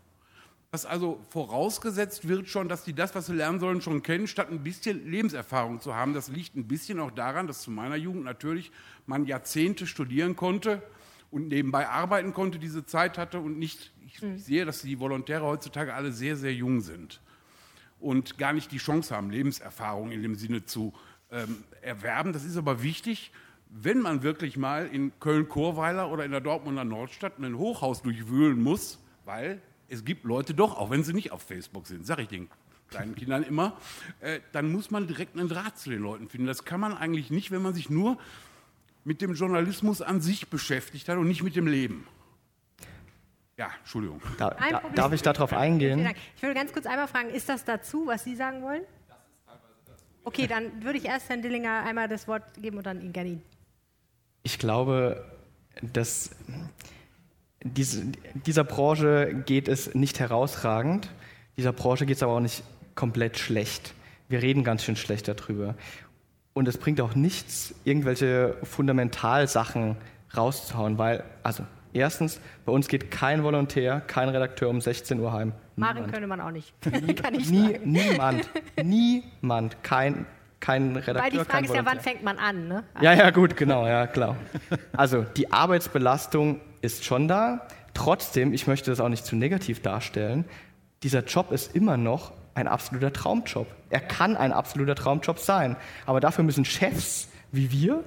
[0.70, 4.50] Was also vorausgesetzt wird schon, dass die das, was sie lernen sollen, schon kennen, statt
[4.52, 6.14] ein bisschen Lebenserfahrung zu haben.
[6.14, 8.74] Das liegt ein bisschen auch daran, dass zu meiner Jugend natürlich
[9.06, 10.84] man Jahrzehnte studieren konnte
[11.32, 14.38] und nebenbei arbeiten konnte, diese Zeit hatte und nicht, ich mhm.
[14.38, 17.22] sehe, dass die Volontäre heutzutage alle sehr, sehr jung sind
[18.00, 20.94] und gar nicht die Chance haben, Lebenserfahrung in dem Sinne zu
[21.32, 22.34] ähm, erwerben.
[22.34, 23.32] Das ist aber wichtig,
[23.70, 29.00] wenn man wirklich mal in Köln-Chorweiler oder in der Dortmunder Nordstadt ein Hochhaus durchwühlen muss,
[29.26, 32.50] weil es gibt Leute doch, auch wenn sie nicht auf Facebook sind, sage ich den
[32.90, 33.78] kleinen Kindern immer,
[34.22, 36.48] äh, dann muss man direkt einen Draht zu den Leuten finden.
[36.48, 38.18] Das kann man eigentlich nicht, wenn man sich nur
[39.08, 42.06] mit dem Journalismus an sich beschäftigt hat und nicht mit dem Leben.
[43.56, 44.22] Ja, Entschuldigung.
[44.38, 46.14] Da, da, darf ich darauf eingehen?
[46.36, 48.82] Ich würde ganz kurz einmal fragen, ist das dazu, was Sie sagen wollen?
[49.08, 50.04] Das ist teilweise dazu.
[50.26, 53.40] Okay, dann würde ich erst Herrn Dillinger einmal das Wort geben und dann Ihnen gerne
[54.44, 55.26] Ich glaube,
[55.82, 56.32] dass
[57.64, 58.12] diese,
[58.46, 61.10] dieser Branche geht es nicht herausragend.
[61.56, 62.62] Dieser Branche geht es aber auch nicht
[62.94, 63.94] komplett schlecht.
[64.28, 65.76] Wir reden ganz schön schlecht darüber.
[66.58, 69.96] Und es bringt auch nichts, irgendwelche Fundamentalsachen
[70.36, 75.54] rauszuhauen, weil, also Erstens, bei uns geht kein Volontär, kein Redakteur um 16 Uhr heim.
[75.78, 76.74] Marin könnte man auch nicht.
[77.16, 77.80] Kann ich nie.
[77.84, 78.50] Niemand,
[78.84, 80.26] niemand, kein,
[80.60, 81.24] kein Redakteur.
[81.24, 82.68] Weil die Frage ist ja, wann fängt man an?
[82.68, 82.84] Ne?
[83.02, 84.36] Ja, ja, gut, genau, ja, klar.
[84.96, 87.68] Also die Arbeitsbelastung ist schon da.
[87.94, 90.46] Trotzdem, ich möchte das auch nicht zu negativ darstellen,
[91.04, 93.68] dieser Job ist immer noch ein absoluter Traumjob.
[93.90, 95.76] Er kann ein absoluter Traumjob sein.
[96.06, 98.04] Aber dafür müssen Chefs wie wir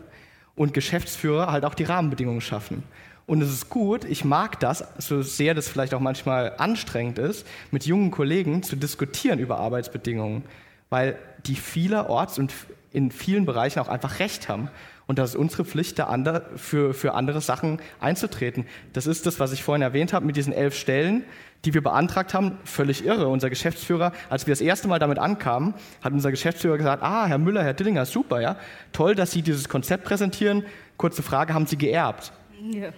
[0.55, 2.83] und Geschäftsführer halt auch die Rahmenbedingungen schaffen.
[3.27, 7.47] Und es ist gut, ich mag das, so sehr das vielleicht auch manchmal anstrengend ist,
[7.71, 10.43] mit jungen Kollegen zu diskutieren über Arbeitsbedingungen,
[10.89, 11.17] weil
[11.47, 12.53] die vielerorts und
[12.93, 14.69] in vielen Bereichen auch einfach Recht haben.
[15.07, 18.67] Und das ist unsere Pflicht, da für, für andere Sachen einzutreten.
[18.93, 21.25] Das ist das, was ich vorhin erwähnt habe mit diesen elf Stellen,
[21.65, 22.59] die wir beantragt haben.
[22.65, 23.29] Völlig irre.
[23.29, 27.39] Unser Geschäftsführer, als wir das erste Mal damit ankamen, hat unser Geschäftsführer gesagt, ah, Herr
[27.39, 28.57] Müller, Herr Dillinger, super, ja.
[28.93, 30.65] Toll, dass Sie dieses Konzept präsentieren.
[30.97, 32.33] Kurze Frage, haben Sie geerbt?
[32.73, 32.91] Ja.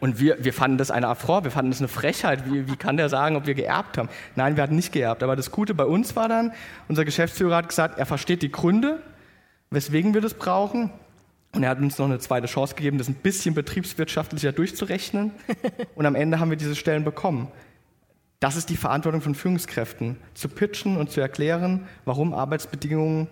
[0.00, 2.50] Und wir, wir fanden das eine Affront, wir fanden das eine Frechheit.
[2.50, 4.08] Wie, wie kann der sagen, ob wir geerbt haben?
[4.36, 5.22] Nein, wir hatten nicht geerbt.
[5.22, 6.52] Aber das Gute bei uns war dann,
[6.88, 9.02] unser Geschäftsführer hat gesagt, er versteht die Gründe,
[9.70, 10.90] weswegen wir das brauchen.
[11.52, 15.32] Und er hat uns noch eine zweite Chance gegeben, das ein bisschen betriebswirtschaftlicher durchzurechnen.
[15.94, 17.48] Und am Ende haben wir diese Stellen bekommen.
[18.40, 23.26] Das ist die Verantwortung von Führungskräften, zu pitchen und zu erklären, warum Arbeitsbedingungen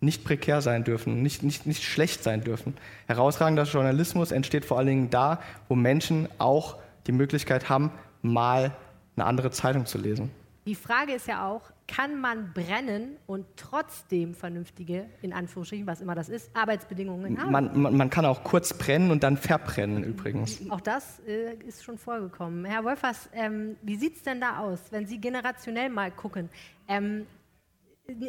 [0.00, 2.76] nicht prekär sein dürfen, nicht, nicht, nicht schlecht sein dürfen.
[3.06, 7.90] Herausragender Journalismus entsteht vor allen Dingen da, wo Menschen auch die Möglichkeit haben,
[8.20, 8.76] mal
[9.16, 10.30] eine andere Zeitung zu lesen.
[10.66, 16.14] Die Frage ist ja auch, kann man brennen und trotzdem vernünftige, in Anführungsstrichen, was immer
[16.14, 17.50] das ist, Arbeitsbedingungen haben?
[17.50, 20.70] Man, man, man kann auch kurz brennen und dann verbrennen übrigens.
[20.70, 22.64] Auch das äh, ist schon vorgekommen.
[22.64, 26.48] Herr Wolfers, ähm, wie sieht es denn da aus, wenn Sie generationell mal gucken?
[26.86, 27.26] Ähm,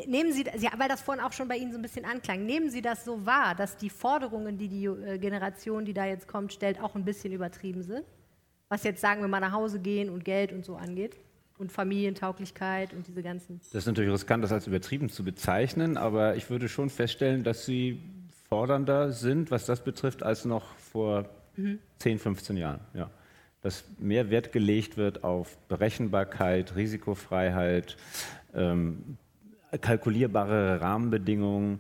[0.08, 2.72] nehmen Sie, ja, weil das vorhin auch schon bei Ihnen so ein bisschen anklang, nehmen
[2.72, 6.52] Sie das so wahr, dass die Forderungen, die die äh, Generation, die da jetzt kommt,
[6.52, 8.06] stellt, auch ein bisschen übertrieben sind?
[8.70, 11.20] Was jetzt sagen wir mal nach Hause gehen und Geld und so angeht?
[11.62, 13.62] Und Familientauglichkeit und diese ganzen.
[13.72, 17.66] Das ist natürlich riskant, das als übertrieben zu bezeichnen, aber ich würde schon feststellen, dass
[17.66, 18.02] Sie
[18.50, 21.80] fordernder sind, was das betrifft, als noch vor mhm.
[22.00, 22.82] 10, 15 Jahren.
[22.94, 23.10] Ja.
[23.62, 27.96] Dass mehr Wert gelegt wird auf Berechenbarkeit, Risikofreiheit,
[28.54, 29.18] ähm,
[29.80, 31.80] kalkulierbare Rahmenbedingungen.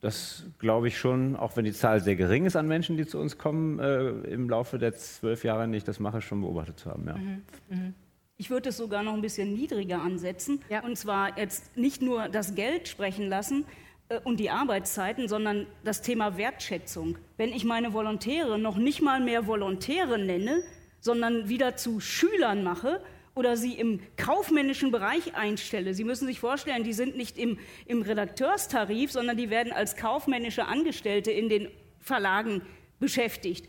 [0.00, 3.18] Das glaube ich schon, auch wenn die Zahl sehr gering ist an Menschen, die zu
[3.18, 6.90] uns kommen, äh, im Laufe der zwölf Jahre nicht, das mache ich schon beobachtet zu
[6.90, 7.06] haben.
[7.06, 7.16] Ja.
[7.16, 7.42] Mhm.
[7.70, 7.94] Mhm.
[8.40, 10.62] Ich würde es sogar noch ein bisschen niedriger ansetzen.
[10.70, 10.84] Ja.
[10.84, 13.64] Und zwar jetzt nicht nur das Geld sprechen lassen
[14.08, 17.18] äh, und die Arbeitszeiten, sondern das Thema Wertschätzung.
[17.36, 20.62] Wenn ich meine Volontäre noch nicht mal mehr Volontäre nenne,
[21.00, 23.02] sondern wieder zu Schülern mache,
[23.34, 25.94] oder sie im kaufmännischen Bereich einstelle.
[25.94, 30.66] Sie müssen sich vorstellen, die sind nicht im, im Redakteurstarif, sondern die werden als kaufmännische
[30.66, 31.68] Angestellte in den
[32.00, 32.62] Verlagen
[32.98, 33.68] beschäftigt.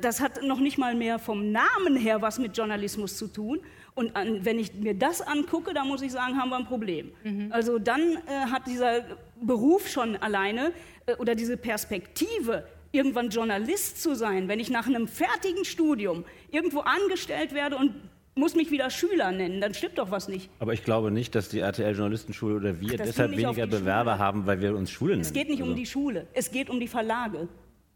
[0.00, 3.60] Das hat noch nicht mal mehr vom Namen her was mit Journalismus zu tun.
[3.94, 7.12] Und an, wenn ich mir das angucke, dann muss ich sagen, haben wir ein Problem.
[7.24, 7.52] Mhm.
[7.52, 9.04] Also dann äh, hat dieser
[9.40, 10.72] Beruf schon alleine
[11.06, 16.80] äh, oder diese Perspektive, irgendwann Journalist zu sein, wenn ich nach einem fertigen Studium irgendwo
[16.80, 17.94] angestellt werde und
[18.34, 20.48] muss mich wieder Schüler nennen, dann stimmt doch was nicht.
[20.58, 24.18] Aber ich glaube nicht, dass die RTL-Journalistenschule oder wir Ach, deshalb weniger Bewerber Schule.
[24.18, 25.22] haben, weil wir uns Schulen nennen.
[25.22, 25.72] Es geht nicht also.
[25.72, 27.48] um die Schule, es geht um die Verlage,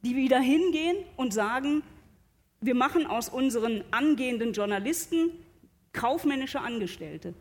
[0.05, 1.83] die wieder hingehen und sagen,
[2.61, 5.31] wir machen aus unseren angehenden Journalisten
[5.97, 7.35] kaufmännische Angestellte.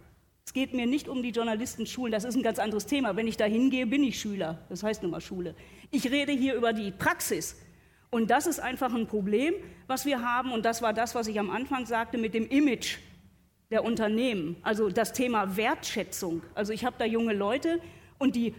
[0.45, 3.15] Es geht mir nicht um die Journalistenschulen, das ist ein ganz anderes Thema.
[3.15, 5.55] Wenn ich da hingehe, bin ich Schüler, das heißt nun mal Schule.
[5.91, 7.59] Ich rede hier über die Praxis.
[8.11, 9.53] Und das ist einfach ein Problem,
[9.87, 10.51] was wir haben.
[10.51, 12.97] Und das war das, was ich am Anfang sagte mit dem Image
[13.71, 14.55] der Unternehmen.
[14.61, 16.41] Also das Thema Wertschätzung.
[16.53, 17.81] Also ich habe da junge Leute
[18.17, 18.53] und die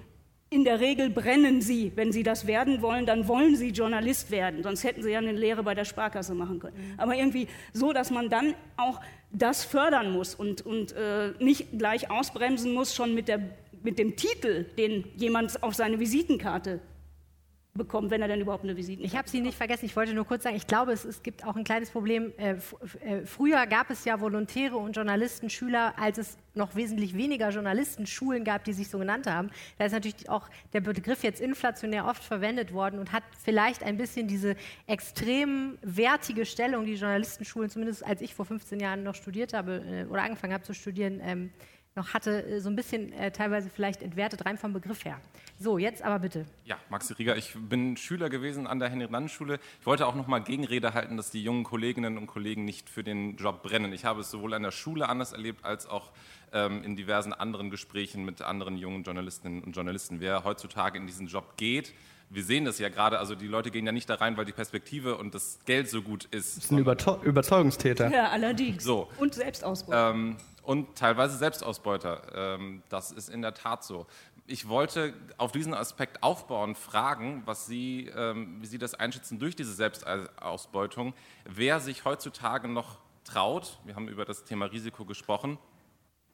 [0.49, 4.63] in der Regel brennen sie, wenn sie das werden wollen, dann wollen sie Journalist werden.
[4.63, 6.77] Sonst hätten sie ja eine Lehre bei der Sparkasse machen können.
[6.77, 7.01] Mhm.
[7.01, 9.01] Aber irgendwie so, dass man dann auch
[9.33, 13.41] das fördern muss und, und äh, nicht gleich ausbremsen muss, schon mit, der,
[13.83, 16.81] mit dem Titel, den jemand auf seine Visitenkarte
[17.77, 20.25] bekommt, wenn er denn überhaupt eine Visite Ich habe Sie nicht vergessen, ich wollte nur
[20.25, 22.33] kurz sagen, ich glaube, es, es gibt auch ein kleines Problem.
[22.37, 22.57] Äh,
[23.01, 28.65] äh, früher gab es ja Volontäre und Journalistenschüler, als es noch wesentlich weniger Journalistenschulen gab,
[28.65, 29.51] die sich so genannt haben.
[29.79, 33.97] Da ist natürlich auch der Begriff jetzt inflationär oft verwendet worden und hat vielleicht ein
[33.97, 34.57] bisschen diese
[34.87, 40.05] extrem wertige Stellung, die Journalistenschulen, zumindest als ich vor 15 Jahren noch studiert habe äh,
[40.11, 41.51] oder angefangen habe zu studieren, ähm,
[41.97, 45.19] noch hatte, äh, so ein bisschen äh, teilweise vielleicht entwertet, rein vom Begriff her.
[45.59, 46.45] So, jetzt aber bitte.
[46.65, 49.59] Ja, Maxi Rieger, ich bin Schüler gewesen an der Henry-Nannen-Schule.
[49.81, 53.03] Ich wollte auch noch mal Gegenrede halten, dass die jungen Kolleginnen und Kollegen nicht für
[53.03, 53.93] den Job brennen.
[53.93, 56.13] Ich habe es sowohl an der Schule anders erlebt, als auch
[56.53, 60.21] ähm, in diversen anderen Gesprächen mit anderen jungen Journalistinnen und Journalisten.
[60.21, 61.95] Wer heutzutage in diesen Job geht,
[62.29, 64.53] wir sehen das ja gerade, also die Leute gehen ja nicht da rein, weil die
[64.53, 66.57] Perspektive und das Geld so gut ist.
[66.57, 68.11] Das ist ein Überzeugungstäter.
[68.11, 68.83] Ja, allerdings.
[68.83, 69.09] So.
[69.19, 70.11] Und Selbstausbeuter.
[70.11, 70.37] Ähm,
[70.67, 72.23] und teilweise Selbstausbeuter.
[72.35, 74.07] Ähm, das ist in der Tat so.
[74.49, 79.55] Ich wollte auf diesen Aspekt aufbauen, fragen, was Sie, ähm, wie Sie das einschätzen durch
[79.55, 81.15] diese Selbstausbeutung,
[81.45, 85.57] wer sich heutzutage noch traut, wir haben über das Thema Risiko gesprochen,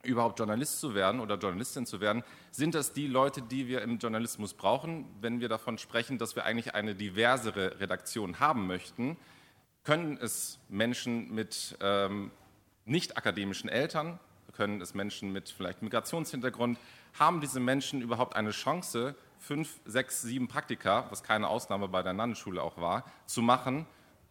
[0.03, 3.99] überhaupt Journalist zu werden oder Journalistin zu werden, sind das die Leute, die wir im
[3.99, 9.15] Journalismus brauchen, wenn wir davon sprechen, dass wir eigentlich eine diversere Redaktion haben möchten?
[9.83, 12.31] Können es Menschen mit ähm,
[12.85, 14.19] nicht akademischen Eltern,
[14.53, 16.77] können es Menschen mit vielleicht Migrationshintergrund,
[17.17, 22.13] haben diese Menschen überhaupt eine Chance, fünf, sechs, sieben Praktika, was keine Ausnahme bei der
[22.13, 23.85] Nannenschule auch war, zu machen,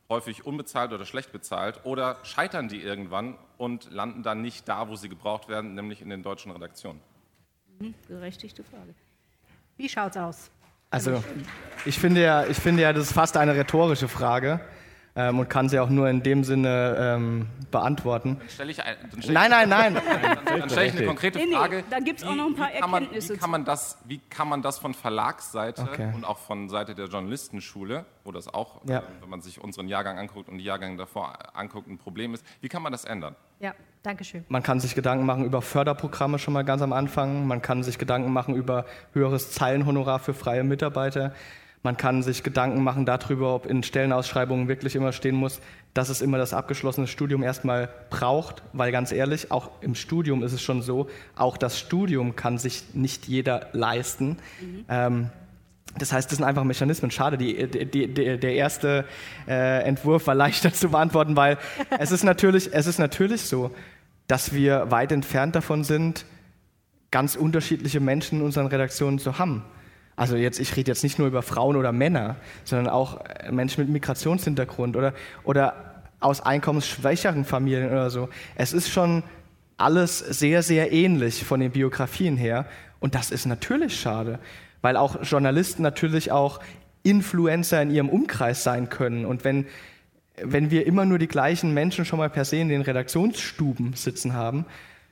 [0.09, 4.97] häufig unbezahlt oder schlecht bezahlt, oder scheitern die irgendwann und landen dann nicht da, wo
[4.97, 7.01] sie gebraucht werden, nämlich in den deutschen Redaktionen?
[7.79, 8.95] Mhm, berechtigte Frage.
[9.77, 10.51] Wie schaut's aus?
[10.91, 11.25] Also,
[11.87, 14.61] ich finde ja, ich finde ja, das ist fast eine rhetorische Frage
[15.15, 18.37] ähm, und kann sie auch nur in dem Sinne ähm, beantworten.
[18.39, 21.39] Dann stelle ich, ein, dann stell nein, nein, nein, Dann, dann stelle ich eine konkrete
[21.39, 21.77] Frage.
[21.77, 23.35] Nee, nee, da gibt es auch noch ein paar Erkenntnisse.
[23.35, 26.13] wie, kann man das, wie kann man das von Verlagsseite okay.
[26.15, 29.01] und auch von Seite der Journalistenschule, wo das auch, ja.
[29.01, 32.45] äh, wenn man sich unseren Jahrgang anguckt und die Jahrgänge davor anguckt, ein Problem ist,
[32.61, 33.37] wie kann man das ändern?
[33.61, 34.45] Ja, danke schön.
[34.49, 37.47] Man kann sich Gedanken machen über Förderprogramme schon mal ganz am Anfang.
[37.47, 41.33] Man kann sich Gedanken machen über höheres Zeilenhonorar für freie Mitarbeiter.
[41.83, 45.61] Man kann sich Gedanken machen darüber, ob in Stellenausschreibungen wirklich immer stehen muss,
[45.95, 50.53] dass es immer das abgeschlossene Studium erstmal braucht, weil ganz ehrlich, auch im Studium ist
[50.53, 54.39] es schon so, auch das Studium kann sich nicht jeder leisten.
[54.61, 54.85] Mhm.
[54.89, 55.31] Ähm,
[55.99, 57.11] das heißt, das sind einfach Mechanismen.
[57.11, 59.05] Schade, die, die, die, der erste
[59.47, 61.59] äh, Entwurf war leichter zu beantworten, weil
[61.99, 63.71] es ist, natürlich, es ist natürlich so,
[64.29, 66.25] dass wir weit entfernt davon sind,
[67.11, 69.65] ganz unterschiedliche Menschen in unseren Redaktionen zu haben.
[70.17, 73.83] Also jetzt, ich rede jetzt nicht nur über Frauen oder Männer, sondern auch äh, Menschen
[73.83, 78.29] mit Migrationshintergrund oder, oder aus einkommensschwächeren Familien oder so.
[78.55, 79.23] Es ist schon
[79.77, 82.67] alles sehr, sehr ähnlich von den Biografien her.
[83.01, 84.39] Und das ist natürlich schade
[84.83, 86.61] weil auch Journalisten natürlich auch
[87.05, 89.25] Influencer in ihrem Umkreis sein können.
[89.25, 89.67] Und wenn,
[90.37, 94.35] wenn wir immer nur die gleichen Menschen schon mal per se in den Redaktionsstuben sitzen
[94.35, 94.67] haben,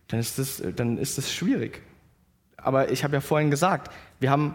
[0.08, 1.82] dann ist das, dann ist das schwierig.
[2.56, 4.54] Aber ich habe ja vorhin gesagt, wir haben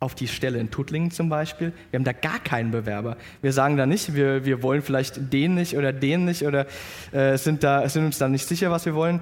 [0.00, 3.16] auf die Stelle in Tuttlingen zum Beispiel, wir haben da gar keinen Bewerber.
[3.42, 6.66] Wir sagen da nicht, wir, wir wollen vielleicht den nicht oder den nicht oder
[7.12, 9.20] äh, sind, da, sind uns da nicht sicher, was wir wollen.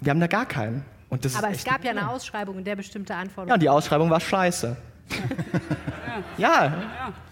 [0.00, 0.84] Wir haben da gar keinen.
[1.10, 3.50] Aber es gab ja eine Ausschreibung, in der bestimmte Anforderungen.
[3.50, 4.76] Ja, die Ausschreibung war scheiße.
[6.38, 6.72] ja,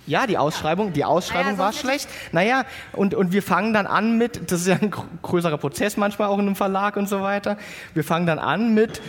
[0.07, 2.09] ja, die Ausschreibung, die Ausschreibung naja, war schlecht.
[2.33, 6.29] Naja, und, und wir fangen dann an mit, das ist ja ein größerer Prozess manchmal
[6.29, 7.57] auch in einem Verlag und so weiter.
[7.95, 9.01] Wir fangen dann an mit,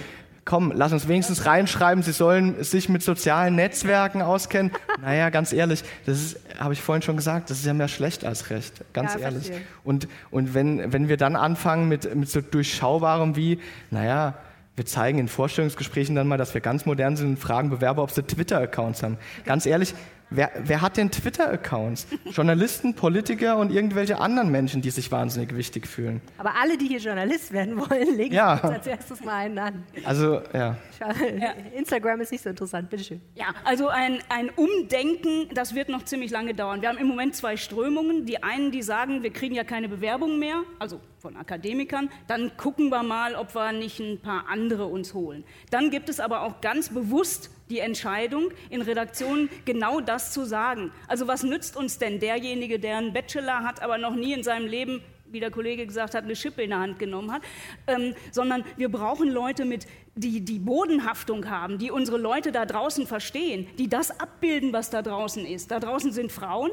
[0.52, 4.74] komm, lass uns wenigstens reinschreiben, sie sollen sich mit sozialen Netzwerken auskennen.
[5.02, 8.50] Naja, ganz ehrlich, das habe ich vorhin schon gesagt, das ist ja mehr schlecht als
[8.52, 9.52] recht, ganz ja, ehrlich.
[9.84, 14.36] Und, und wenn, wenn wir dann anfangen mit, mit so durchschaubarem wie, naja,
[14.76, 18.12] wir zeigen in Vorstellungsgesprächen dann mal, dass wir ganz modern sind und fragen Bewerber, ob
[18.12, 19.18] sie Twitter-Accounts haben.
[19.46, 19.96] Ganz ehrlich,
[20.34, 22.08] Wer, wer, hat denn Twitter-Accounts?
[22.32, 26.22] Journalisten, Politiker und irgendwelche anderen Menschen, die sich wahnsinnig wichtig fühlen.
[26.38, 28.54] Aber alle, die hier Journalist werden wollen, legen ja.
[28.54, 29.84] uns als erstes mal einen an.
[30.06, 30.78] Also, ja.
[31.02, 31.52] ja.
[31.76, 33.20] Instagram ist nicht so interessant, bitteschön.
[33.36, 36.82] Ja, also ein, ein Umdenken, das wird noch ziemlich lange dauern.
[36.82, 38.26] Wir haben im Moment zwei Strömungen.
[38.26, 42.90] Die einen, die sagen, wir kriegen ja keine Bewerbungen mehr, also von Akademikern, dann gucken
[42.90, 45.44] wir mal, ob wir nicht ein paar andere uns holen.
[45.70, 50.92] Dann gibt es aber auch ganz bewusst die Entscheidung, in Redaktionen genau das zu sagen.
[51.08, 54.68] Also was nützt uns denn derjenige, der einen Bachelor hat, aber noch nie in seinem
[54.68, 55.02] Leben
[55.32, 57.42] wie der Kollege gesagt hat, eine Schippe in der Hand genommen hat,
[57.88, 63.08] ähm, sondern wir brauchen Leute mit, die die Bodenhaftung haben, die unsere Leute da draußen
[63.08, 65.72] verstehen, die das abbilden, was da draußen ist.
[65.72, 66.72] Da draußen sind Frauen,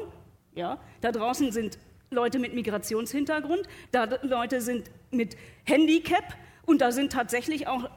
[0.55, 1.79] ja, da draußen sind
[2.11, 6.35] Leute mit Migrationshintergrund, da Leute sind mit Handicap
[6.65, 7.89] und da sind tatsächlich auch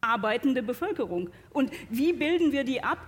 [0.00, 1.30] arbeitende Bevölkerung.
[1.50, 2.98] Und wie bilden wir die ab?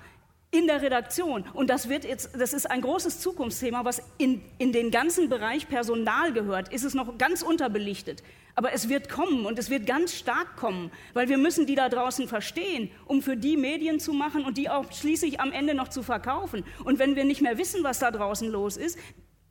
[0.53, 1.45] in der Redaktion.
[1.55, 5.69] Und das wird jetzt, das ist ein großes Zukunftsthema, was in, in den ganzen Bereich
[5.69, 8.23] Personal gehört, ist es noch ganz unterbelichtet.
[8.57, 11.89] Aber es wird kommen und es wird ganz stark kommen, weil wir müssen die da
[11.89, 15.89] draußen verstehen, um für die Medien zu machen und die auch schließlich am Ende noch
[15.89, 16.65] zu verkaufen.
[16.85, 18.99] Und wenn wir nicht mehr wissen, was da draußen los ist,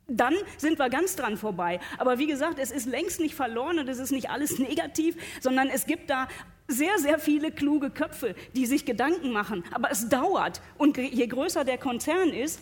[0.06, 1.80] dann sind wir ganz dran vorbei.
[1.96, 5.68] Aber wie gesagt, es ist längst nicht verloren und es ist nicht alles negativ, sondern
[5.68, 6.28] es gibt da
[6.70, 9.64] sehr, sehr viele kluge Köpfe, die sich Gedanken machen.
[9.72, 10.60] Aber es dauert.
[10.78, 12.60] Und je größer der Konzern ist,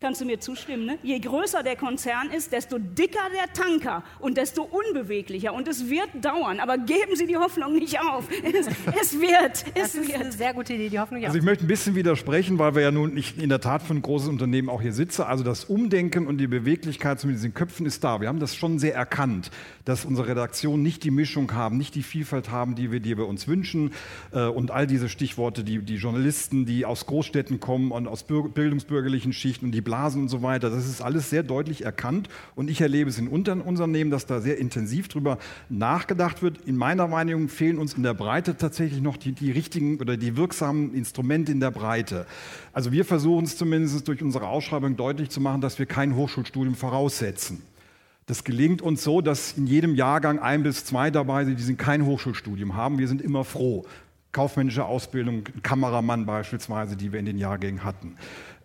[0.00, 0.86] Kannst du mir zustimmen?
[0.86, 0.98] Ne?
[1.02, 5.52] Je größer der Konzern ist, desto dicker der Tanker und desto unbeweglicher.
[5.52, 6.60] Und es wird dauern.
[6.60, 8.28] Aber geben Sie die Hoffnung nicht auf.
[8.44, 9.64] Es, es wird.
[9.74, 10.20] Es das ist wird.
[10.20, 12.92] eine sehr gute Idee, die Hoffnung Also ich möchte ein bisschen widersprechen, weil wir ja
[12.92, 15.22] nun nicht in der Tat von großen Unternehmen auch hier sitzen.
[15.22, 18.20] Also das Umdenken und die Beweglichkeit zumindest in den Köpfen ist da.
[18.20, 19.50] Wir haben das schon sehr erkannt,
[19.84, 23.26] dass unsere Redaktionen nicht die Mischung haben, nicht die Vielfalt haben, die wir, die wir
[23.26, 23.90] uns wünschen.
[24.30, 29.32] Äh, und all diese Stichworte, die, die Journalisten, die aus Großstädten kommen und aus bildungsbürgerlichen
[29.32, 30.68] Schichten und die Blasen und so weiter.
[30.68, 34.58] Das ist alles sehr deutlich erkannt und ich erlebe es in Unternehmen, dass da sehr
[34.58, 35.38] intensiv drüber
[35.70, 36.58] nachgedacht wird.
[36.66, 40.36] In meiner Wahrnehmung fehlen uns in der Breite tatsächlich noch die, die richtigen oder die
[40.36, 42.26] wirksamen Instrumente in der Breite.
[42.74, 46.74] Also wir versuchen es zumindest durch unsere Ausschreibung deutlich zu machen, dass wir kein Hochschulstudium
[46.74, 47.62] voraussetzen.
[48.26, 52.04] Das gelingt uns so, dass in jedem Jahrgang ein bis zwei dabei sind, die kein
[52.04, 52.98] Hochschulstudium haben.
[52.98, 53.86] Wir sind immer froh.
[54.32, 58.16] Kaufmännische Ausbildung, Kameramann beispielsweise, die wir in den Jahrgängen hatten.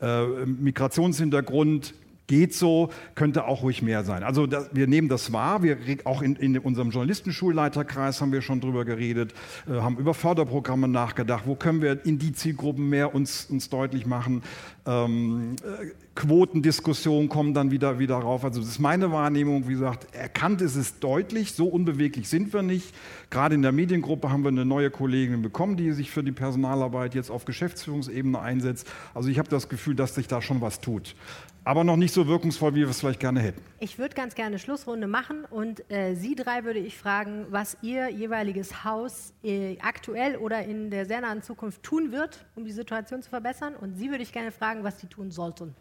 [0.01, 1.93] Äh, Migrationshintergrund,
[2.34, 4.23] geht so, könnte auch ruhig mehr sein.
[4.23, 5.61] Also das, wir nehmen das wahr.
[5.61, 9.36] Wir, auch in, in, unserem Journalistenschulleiterkreis haben wir schon drüber geredet,
[9.69, 11.43] äh, haben über Förderprogramme nachgedacht.
[11.45, 14.41] Wo können wir in die Zielgruppen mehr uns, uns deutlich machen?
[14.88, 18.43] Ähm, äh, Quotendiskussionen kommen dann wieder, wieder rauf.
[18.43, 19.67] Also das ist meine Wahrnehmung.
[19.67, 21.53] Wie gesagt, erkannt ist es deutlich.
[21.53, 22.95] So unbeweglich sind wir nicht.
[23.29, 27.13] Gerade in der Mediengruppe haben wir eine neue Kollegin bekommen, die sich für die Personalarbeit
[27.13, 28.88] jetzt auf Geschäftsführungsebene einsetzt.
[29.13, 31.15] Also ich habe das Gefühl, dass sich da schon was tut.
[31.66, 33.61] Aber noch nicht so wirkungsvoll, wie wir es vielleicht gerne hätten.
[33.80, 37.78] Ich würde ganz gerne eine Schlussrunde machen und äh, Sie drei würde ich fragen, was
[37.82, 42.72] Ihr jeweiliges Haus äh, aktuell oder in der sehr nahen Zukunft tun wird, um die
[42.72, 43.76] Situation zu verbessern.
[43.76, 45.76] Und Sie würde ich gerne fragen, was Sie tun sollten.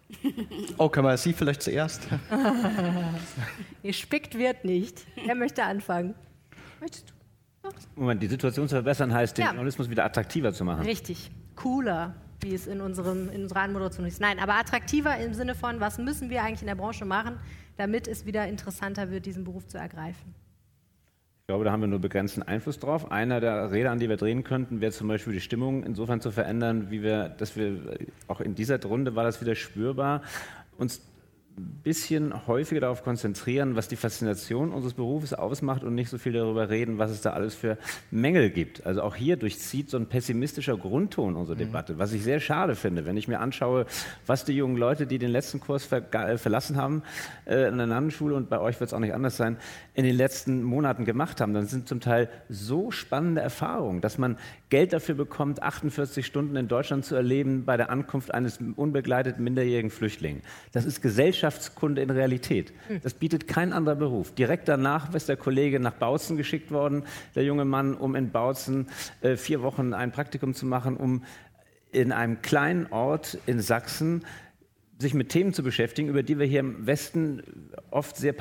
[0.79, 2.09] Oh, können wir Sie vielleicht zuerst?
[3.83, 5.05] Gespickt wird nicht.
[5.25, 6.15] Wer möchte anfangen?
[6.81, 7.23] Möchtest du?
[7.95, 9.51] Moment, die Situation zu verbessern heißt, den ja.
[9.51, 10.83] Journalismus wieder attraktiver zu machen.
[10.83, 11.31] Richtig.
[11.55, 14.21] Cooler, wie es in, unserem, in unserer Anmoderation ist.
[14.21, 17.39] Nein, aber attraktiver im Sinne von, was müssen wir eigentlich in der Branche machen,
[17.77, 20.35] damit es wieder interessanter wird, diesen Beruf zu ergreifen.
[21.43, 23.11] Ich glaube, da haben wir nur begrenzten Einfluss drauf.
[23.11, 26.31] Einer der Räder, an die wir drehen könnten, wäre zum Beispiel die Stimmung insofern zu
[26.31, 27.97] verändern, wie wir, dass wir
[28.29, 30.23] auch in dieser Runde war das wieder spürbar,
[30.79, 31.03] uns
[31.57, 36.71] bisschen häufiger darauf konzentrieren, was die Faszination unseres Berufes ausmacht und nicht so viel darüber
[36.71, 37.77] reden, was es da alles für
[38.11, 38.87] Mängel gibt.
[38.87, 41.67] Also auch hier durchzieht so ein pessimistischer Grundton unsere mhm.
[41.67, 43.87] Debatte, was ich sehr schade finde, wenn ich mir anschaue,
[44.27, 47.03] was die jungen Leute, die den letzten Kurs ver äh, verlassen haben
[47.47, 49.57] äh, in der Nannenschule und bei euch wird es auch nicht anders sein,
[49.95, 51.53] in den letzten Monaten gemacht haben.
[51.53, 54.39] Dann sind zum Teil so spannende Erfahrungen, dass man
[54.71, 59.91] Geld dafür bekommt, 48 Stunden in Deutschland zu erleben bei der Ankunft eines unbegleiteten minderjährigen
[59.91, 60.43] Flüchtlings.
[60.73, 61.03] Das ist
[61.43, 62.73] Gesellschaftskunde in Realität.
[62.87, 63.01] Hm.
[63.03, 64.33] Das bietet kein anderer Beruf.
[64.33, 67.03] Direkt danach ist der Kollege nach Bautzen geschickt worden,
[67.35, 68.89] der junge Mann, um in Bautzen
[69.23, 71.25] äh, vier Wochen ein Praktikum zu machen, um
[71.91, 74.25] in einem kleinen Ort in Sachsen
[75.03, 77.43] sich mit Themen zu beschäftigen, über die wir hier im Westen
[77.91, 78.35] oft sehr,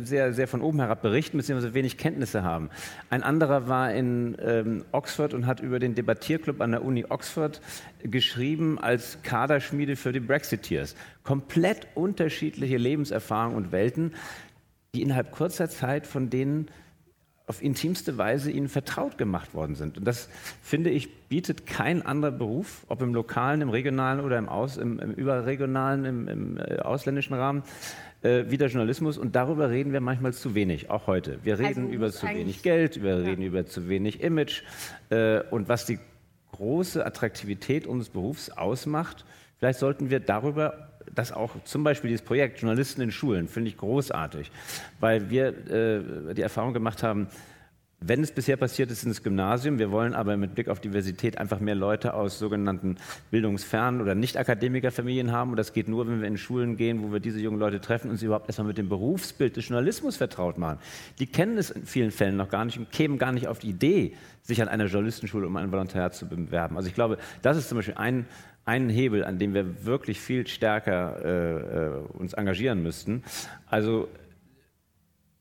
[0.00, 2.70] sehr, sehr von oben herab berichten, beziehungsweise wenig Kenntnisse haben.
[3.10, 7.60] Ein anderer war in ähm, Oxford und hat über den Debattierclub an der Uni Oxford
[8.02, 10.96] geschrieben als Kaderschmiede für die Brexiteers.
[11.22, 14.14] Komplett unterschiedliche Lebenserfahrungen und Welten,
[14.94, 16.68] die innerhalb kurzer Zeit von denen
[17.46, 19.98] auf intimste Weise ihnen vertraut gemacht worden sind.
[19.98, 20.28] Und das,
[20.62, 24.98] finde ich, bietet kein anderer Beruf, ob im lokalen, im regionalen oder im, Aus, im,
[24.98, 27.62] im überregionalen, im, im äh, ausländischen Rahmen,
[28.22, 29.18] äh, wie der Journalismus.
[29.18, 31.38] Und darüber reden wir manchmal zu wenig, auch heute.
[31.42, 33.24] Wir reden also, über zu wenig Geld, wir ja.
[33.24, 34.62] reden über zu wenig Image.
[35.10, 35.98] Äh, und was die
[36.52, 39.26] große Attraktivität unseres Berufs ausmacht,
[39.58, 43.76] vielleicht sollten wir darüber das auch zum Beispiel dieses Projekt Journalisten in Schulen finde ich
[43.76, 44.50] großartig,
[45.00, 47.28] weil wir äh, die Erfahrung gemacht haben,
[48.06, 51.58] wenn es bisher passiert ist ins Gymnasium, wir wollen aber mit Blick auf Diversität einfach
[51.58, 52.96] mehr Leute aus sogenannten
[53.30, 55.52] bildungsfernen oder Nicht-Akademikerfamilien haben.
[55.52, 58.10] Und das geht nur, wenn wir in Schulen gehen, wo wir diese jungen Leute treffen
[58.10, 60.78] und sie überhaupt erstmal mit dem Berufsbild des Journalismus vertraut machen.
[61.18, 63.70] Die kennen es in vielen Fällen noch gar nicht und kämen gar nicht auf die
[63.70, 66.76] Idee, sich an einer Journalistenschule um ein Volontariat zu bewerben.
[66.76, 68.26] Also ich glaube, das ist zum Beispiel ein
[68.64, 73.22] einen Hebel, an dem wir wirklich viel stärker äh, äh, uns engagieren müssten.
[73.66, 74.08] Also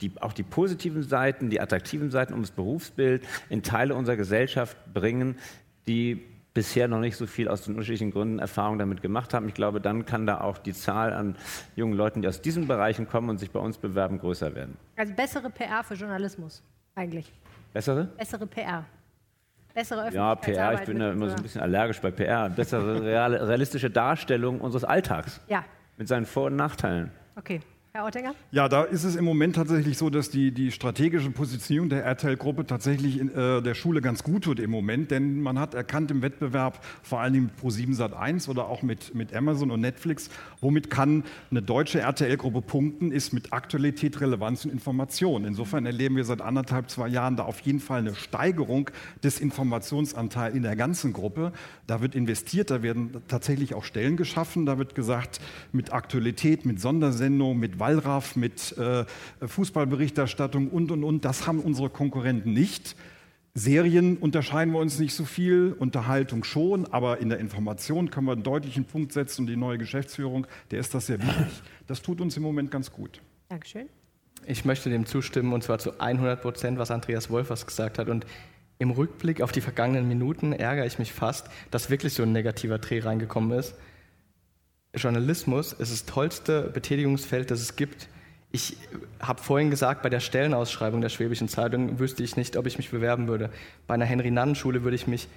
[0.01, 4.77] die, auch die positiven Seiten, die attraktiven Seiten um das Berufsbild in Teile unserer Gesellschaft
[4.93, 5.37] bringen,
[5.87, 6.21] die
[6.53, 9.47] bisher noch nicht so viel aus den unterschiedlichen Gründen Erfahrung damit gemacht haben.
[9.47, 11.35] Ich glaube, dann kann da auch die Zahl an
[11.75, 14.77] jungen Leuten, die aus diesen Bereichen kommen und sich bei uns bewerben, größer werden.
[14.95, 16.61] Also bessere PR für Journalismus
[16.95, 17.31] eigentlich.
[17.73, 18.05] Bessere?
[18.17, 18.85] Bessere PR.
[19.73, 22.49] Bessere Ja, PR, ich bin da immer so ein bisschen allergisch bei PR.
[22.49, 25.41] Bessere realistische Darstellung unseres Alltags.
[25.47, 25.63] Ja.
[25.97, 27.11] Mit seinen Vor- und Nachteilen.
[27.35, 27.61] Okay.
[27.95, 28.33] Herr Ottinger?
[28.49, 32.65] Ja, da ist es im Moment tatsächlich so, dass die, die strategische Positionierung der RTL-Gruppe
[32.65, 36.23] tatsächlich in, äh, der Schule ganz gut tut im Moment, denn man hat erkannt im
[36.23, 40.31] Wettbewerb, vor allen Dingen pro 7 Sat 1 oder auch mit, mit Amazon und Netflix,
[40.59, 45.45] womit kann eine deutsche RTL-Gruppe punkten, ist mit Aktualität, Relevanz und Information.
[45.45, 48.89] Insofern erleben wir seit anderthalb, zwei Jahren da auf jeden Fall eine Steigerung
[49.23, 51.51] des Informationsanteils in der ganzen Gruppe.
[51.85, 55.39] Da wird investiert, da werden tatsächlich auch Stellen geschaffen, da wird gesagt,
[55.71, 59.03] mit Aktualität, mit Sondersendungen, mit Wallraff, mit äh,
[59.45, 61.25] Fußballberichterstattung und, und, und.
[61.25, 62.95] Das haben unsere Konkurrenten nicht.
[63.55, 68.31] Serien unterscheiden wir uns nicht so viel, Unterhaltung schon, aber in der Information können wir
[68.31, 71.61] einen deutlichen Punkt setzen und die neue Geschäftsführung, der ist das sehr wichtig.
[71.87, 73.21] Das tut uns im Moment ganz gut.
[73.49, 73.89] Dankeschön.
[74.47, 78.07] Ich möchte dem zustimmen und zwar zu 100 Prozent, was Andreas Wolfers gesagt hat.
[78.07, 78.25] Und
[78.79, 82.79] im Rückblick auf die vergangenen Minuten ärgere ich mich fast, dass wirklich so ein negativer
[82.79, 83.75] Dreh reingekommen ist.
[84.95, 88.07] Journalismus ist das tollste Betätigungsfeld, das es gibt.
[88.51, 88.77] Ich
[89.19, 92.91] habe vorhin gesagt, bei der Stellenausschreibung der Schwäbischen Zeitung wüsste ich nicht, ob ich mich
[92.91, 93.49] bewerben würde.
[93.87, 95.27] Bei einer Henry-Nannen-Schule würde ich mich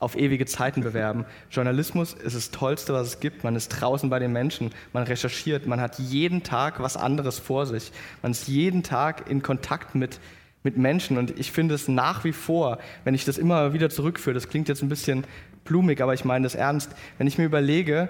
[0.00, 1.24] auf ewige Zeiten bewerben.
[1.48, 3.44] Journalismus ist das Tollste, was es gibt.
[3.44, 7.66] Man ist draußen bei den Menschen, man recherchiert, man hat jeden Tag was anderes vor
[7.66, 7.92] sich.
[8.20, 10.18] Man ist jeden Tag in Kontakt mit,
[10.64, 14.34] mit Menschen und ich finde es nach wie vor, wenn ich das immer wieder zurückführe,
[14.34, 15.24] das klingt jetzt ein bisschen
[15.64, 16.90] blumig, aber ich meine das ernst.
[17.18, 18.08] Wenn ich mir überlege,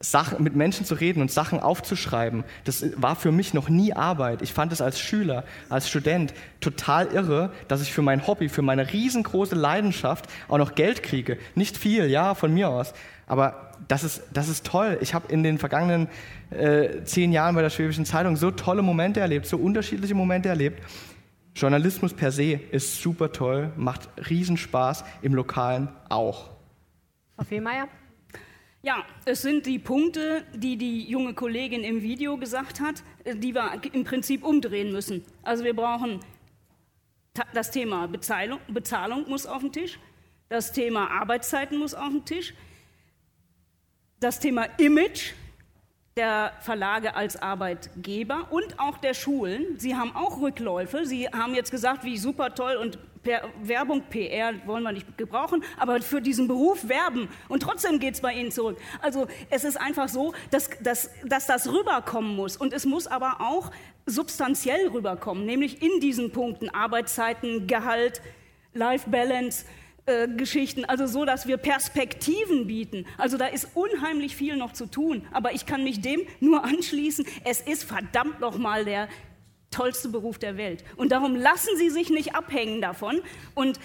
[0.00, 4.42] Sachen, mit Menschen zu reden und Sachen aufzuschreiben, das war für mich noch nie Arbeit.
[4.42, 8.62] Ich fand es als Schüler, als Student total irre, dass ich für mein Hobby, für
[8.62, 11.36] meine riesengroße Leidenschaft auch noch Geld kriege.
[11.56, 12.94] Nicht viel, ja, von mir aus.
[13.26, 14.98] Aber das ist, das ist toll.
[15.00, 16.08] Ich habe in den vergangenen
[16.50, 20.82] äh, zehn Jahren bei der Schwäbischen Zeitung so tolle Momente erlebt, so unterschiedliche Momente erlebt.
[21.58, 26.50] Journalismus per se ist super toll, macht Riesenspaß, im Lokalen auch.
[27.34, 27.88] Frau Fehlmeier?
[28.82, 33.72] Ja, es sind die Punkte, die die junge Kollegin im Video gesagt hat, die wir
[33.92, 35.24] im Prinzip umdrehen müssen.
[35.42, 36.20] Also wir brauchen
[37.52, 39.98] das Thema Bezahlung, Bezahlung muss auf den Tisch,
[40.48, 42.54] das Thema Arbeitszeiten muss auf den Tisch,
[44.20, 45.32] das Thema Image
[46.18, 49.78] der Verlage als Arbeitgeber und auch der Schulen.
[49.78, 51.06] Sie haben auch Rückläufe.
[51.06, 55.62] Sie haben jetzt gesagt, wie super toll und per Werbung, PR wollen wir nicht gebrauchen,
[55.76, 58.78] aber für diesen Beruf werben und trotzdem geht es bei Ihnen zurück.
[59.00, 63.40] Also es ist einfach so, dass, dass, dass das rüberkommen muss und es muss aber
[63.40, 63.70] auch
[64.06, 68.22] substanziell rüberkommen, nämlich in diesen Punkten Arbeitszeiten, Gehalt,
[68.72, 69.66] Life Balance,
[70.08, 73.06] äh, Geschichten, also so, dass wir Perspektiven bieten.
[73.18, 77.26] Also da ist unheimlich viel noch zu tun, aber ich kann mich dem nur anschließen.
[77.44, 79.08] Es ist verdammt nochmal der
[79.70, 80.82] tollste Beruf der Welt.
[80.96, 83.20] Und darum lassen Sie sich nicht abhängen davon
[83.54, 83.78] und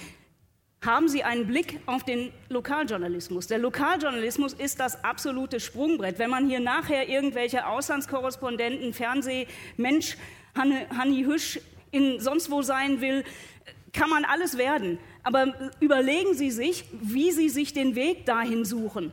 [0.81, 3.47] haben Sie einen Blick auf den Lokaljournalismus.
[3.47, 6.19] Der Lokaljournalismus ist das absolute Sprungbrett.
[6.19, 10.17] Wenn man hier nachher irgendwelche Auslandskorrespondenten, Fernsehmensch,
[10.55, 11.59] Hanni Hüsch
[11.91, 13.23] in sonst wo sein will,
[13.93, 14.97] kann man alles werden.
[15.23, 19.11] Aber überlegen Sie sich, wie Sie sich den Weg dahin suchen.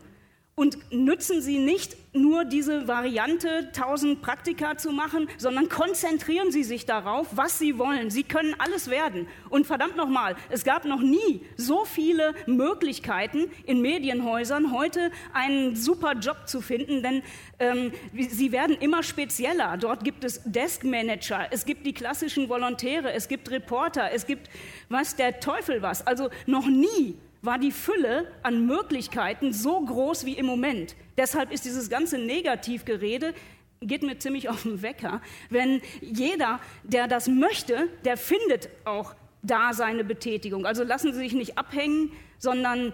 [0.61, 6.85] Und nützen Sie nicht nur diese Variante, 1000 Praktika zu machen, sondern konzentrieren Sie sich
[6.85, 8.11] darauf, was Sie wollen.
[8.11, 9.27] Sie können alles werden.
[9.49, 16.13] Und verdammt nochmal, es gab noch nie so viele Möglichkeiten in Medienhäusern, heute einen super
[16.13, 17.23] Job zu finden, denn
[17.59, 19.79] ähm, sie werden immer spezieller.
[19.79, 24.51] Dort gibt es Deskmanager, es gibt die klassischen Volontäre, es gibt Reporter, es gibt
[24.91, 26.07] was der Teufel was.
[26.07, 30.95] Also noch nie war die Fülle an Möglichkeiten so groß wie im Moment.
[31.17, 33.35] Deshalb ist dieses ganze Negativgerede
[33.83, 35.23] geht mir ziemlich auf den Wecker.
[35.49, 40.67] Wenn jeder, der das möchte, der findet auch da seine Betätigung.
[40.67, 42.93] Also lassen Sie sich nicht abhängen, sondern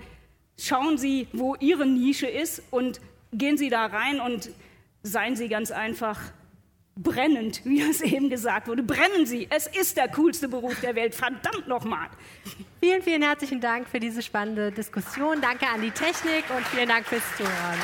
[0.59, 3.01] schauen Sie, wo Ihre Nische ist und
[3.33, 4.51] gehen Sie da rein und
[5.03, 6.21] seien Sie ganz einfach
[6.97, 8.83] brennend, wie es eben gesagt wurde.
[8.83, 9.47] Brennen Sie.
[9.51, 11.15] Es ist der coolste Beruf der Welt.
[11.15, 12.09] Verdammt nochmal.
[12.81, 15.41] Vielen, vielen herzlichen Dank für diese spannende Diskussion.
[15.41, 17.79] Danke an die Technik und vielen Dank fürs Zuhören.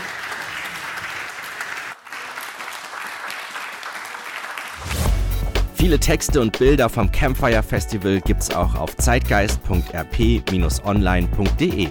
[5.74, 11.88] Viele Texte und Bilder vom Campfire Festival gibt's auch auf zeitgeist.rp-online.de.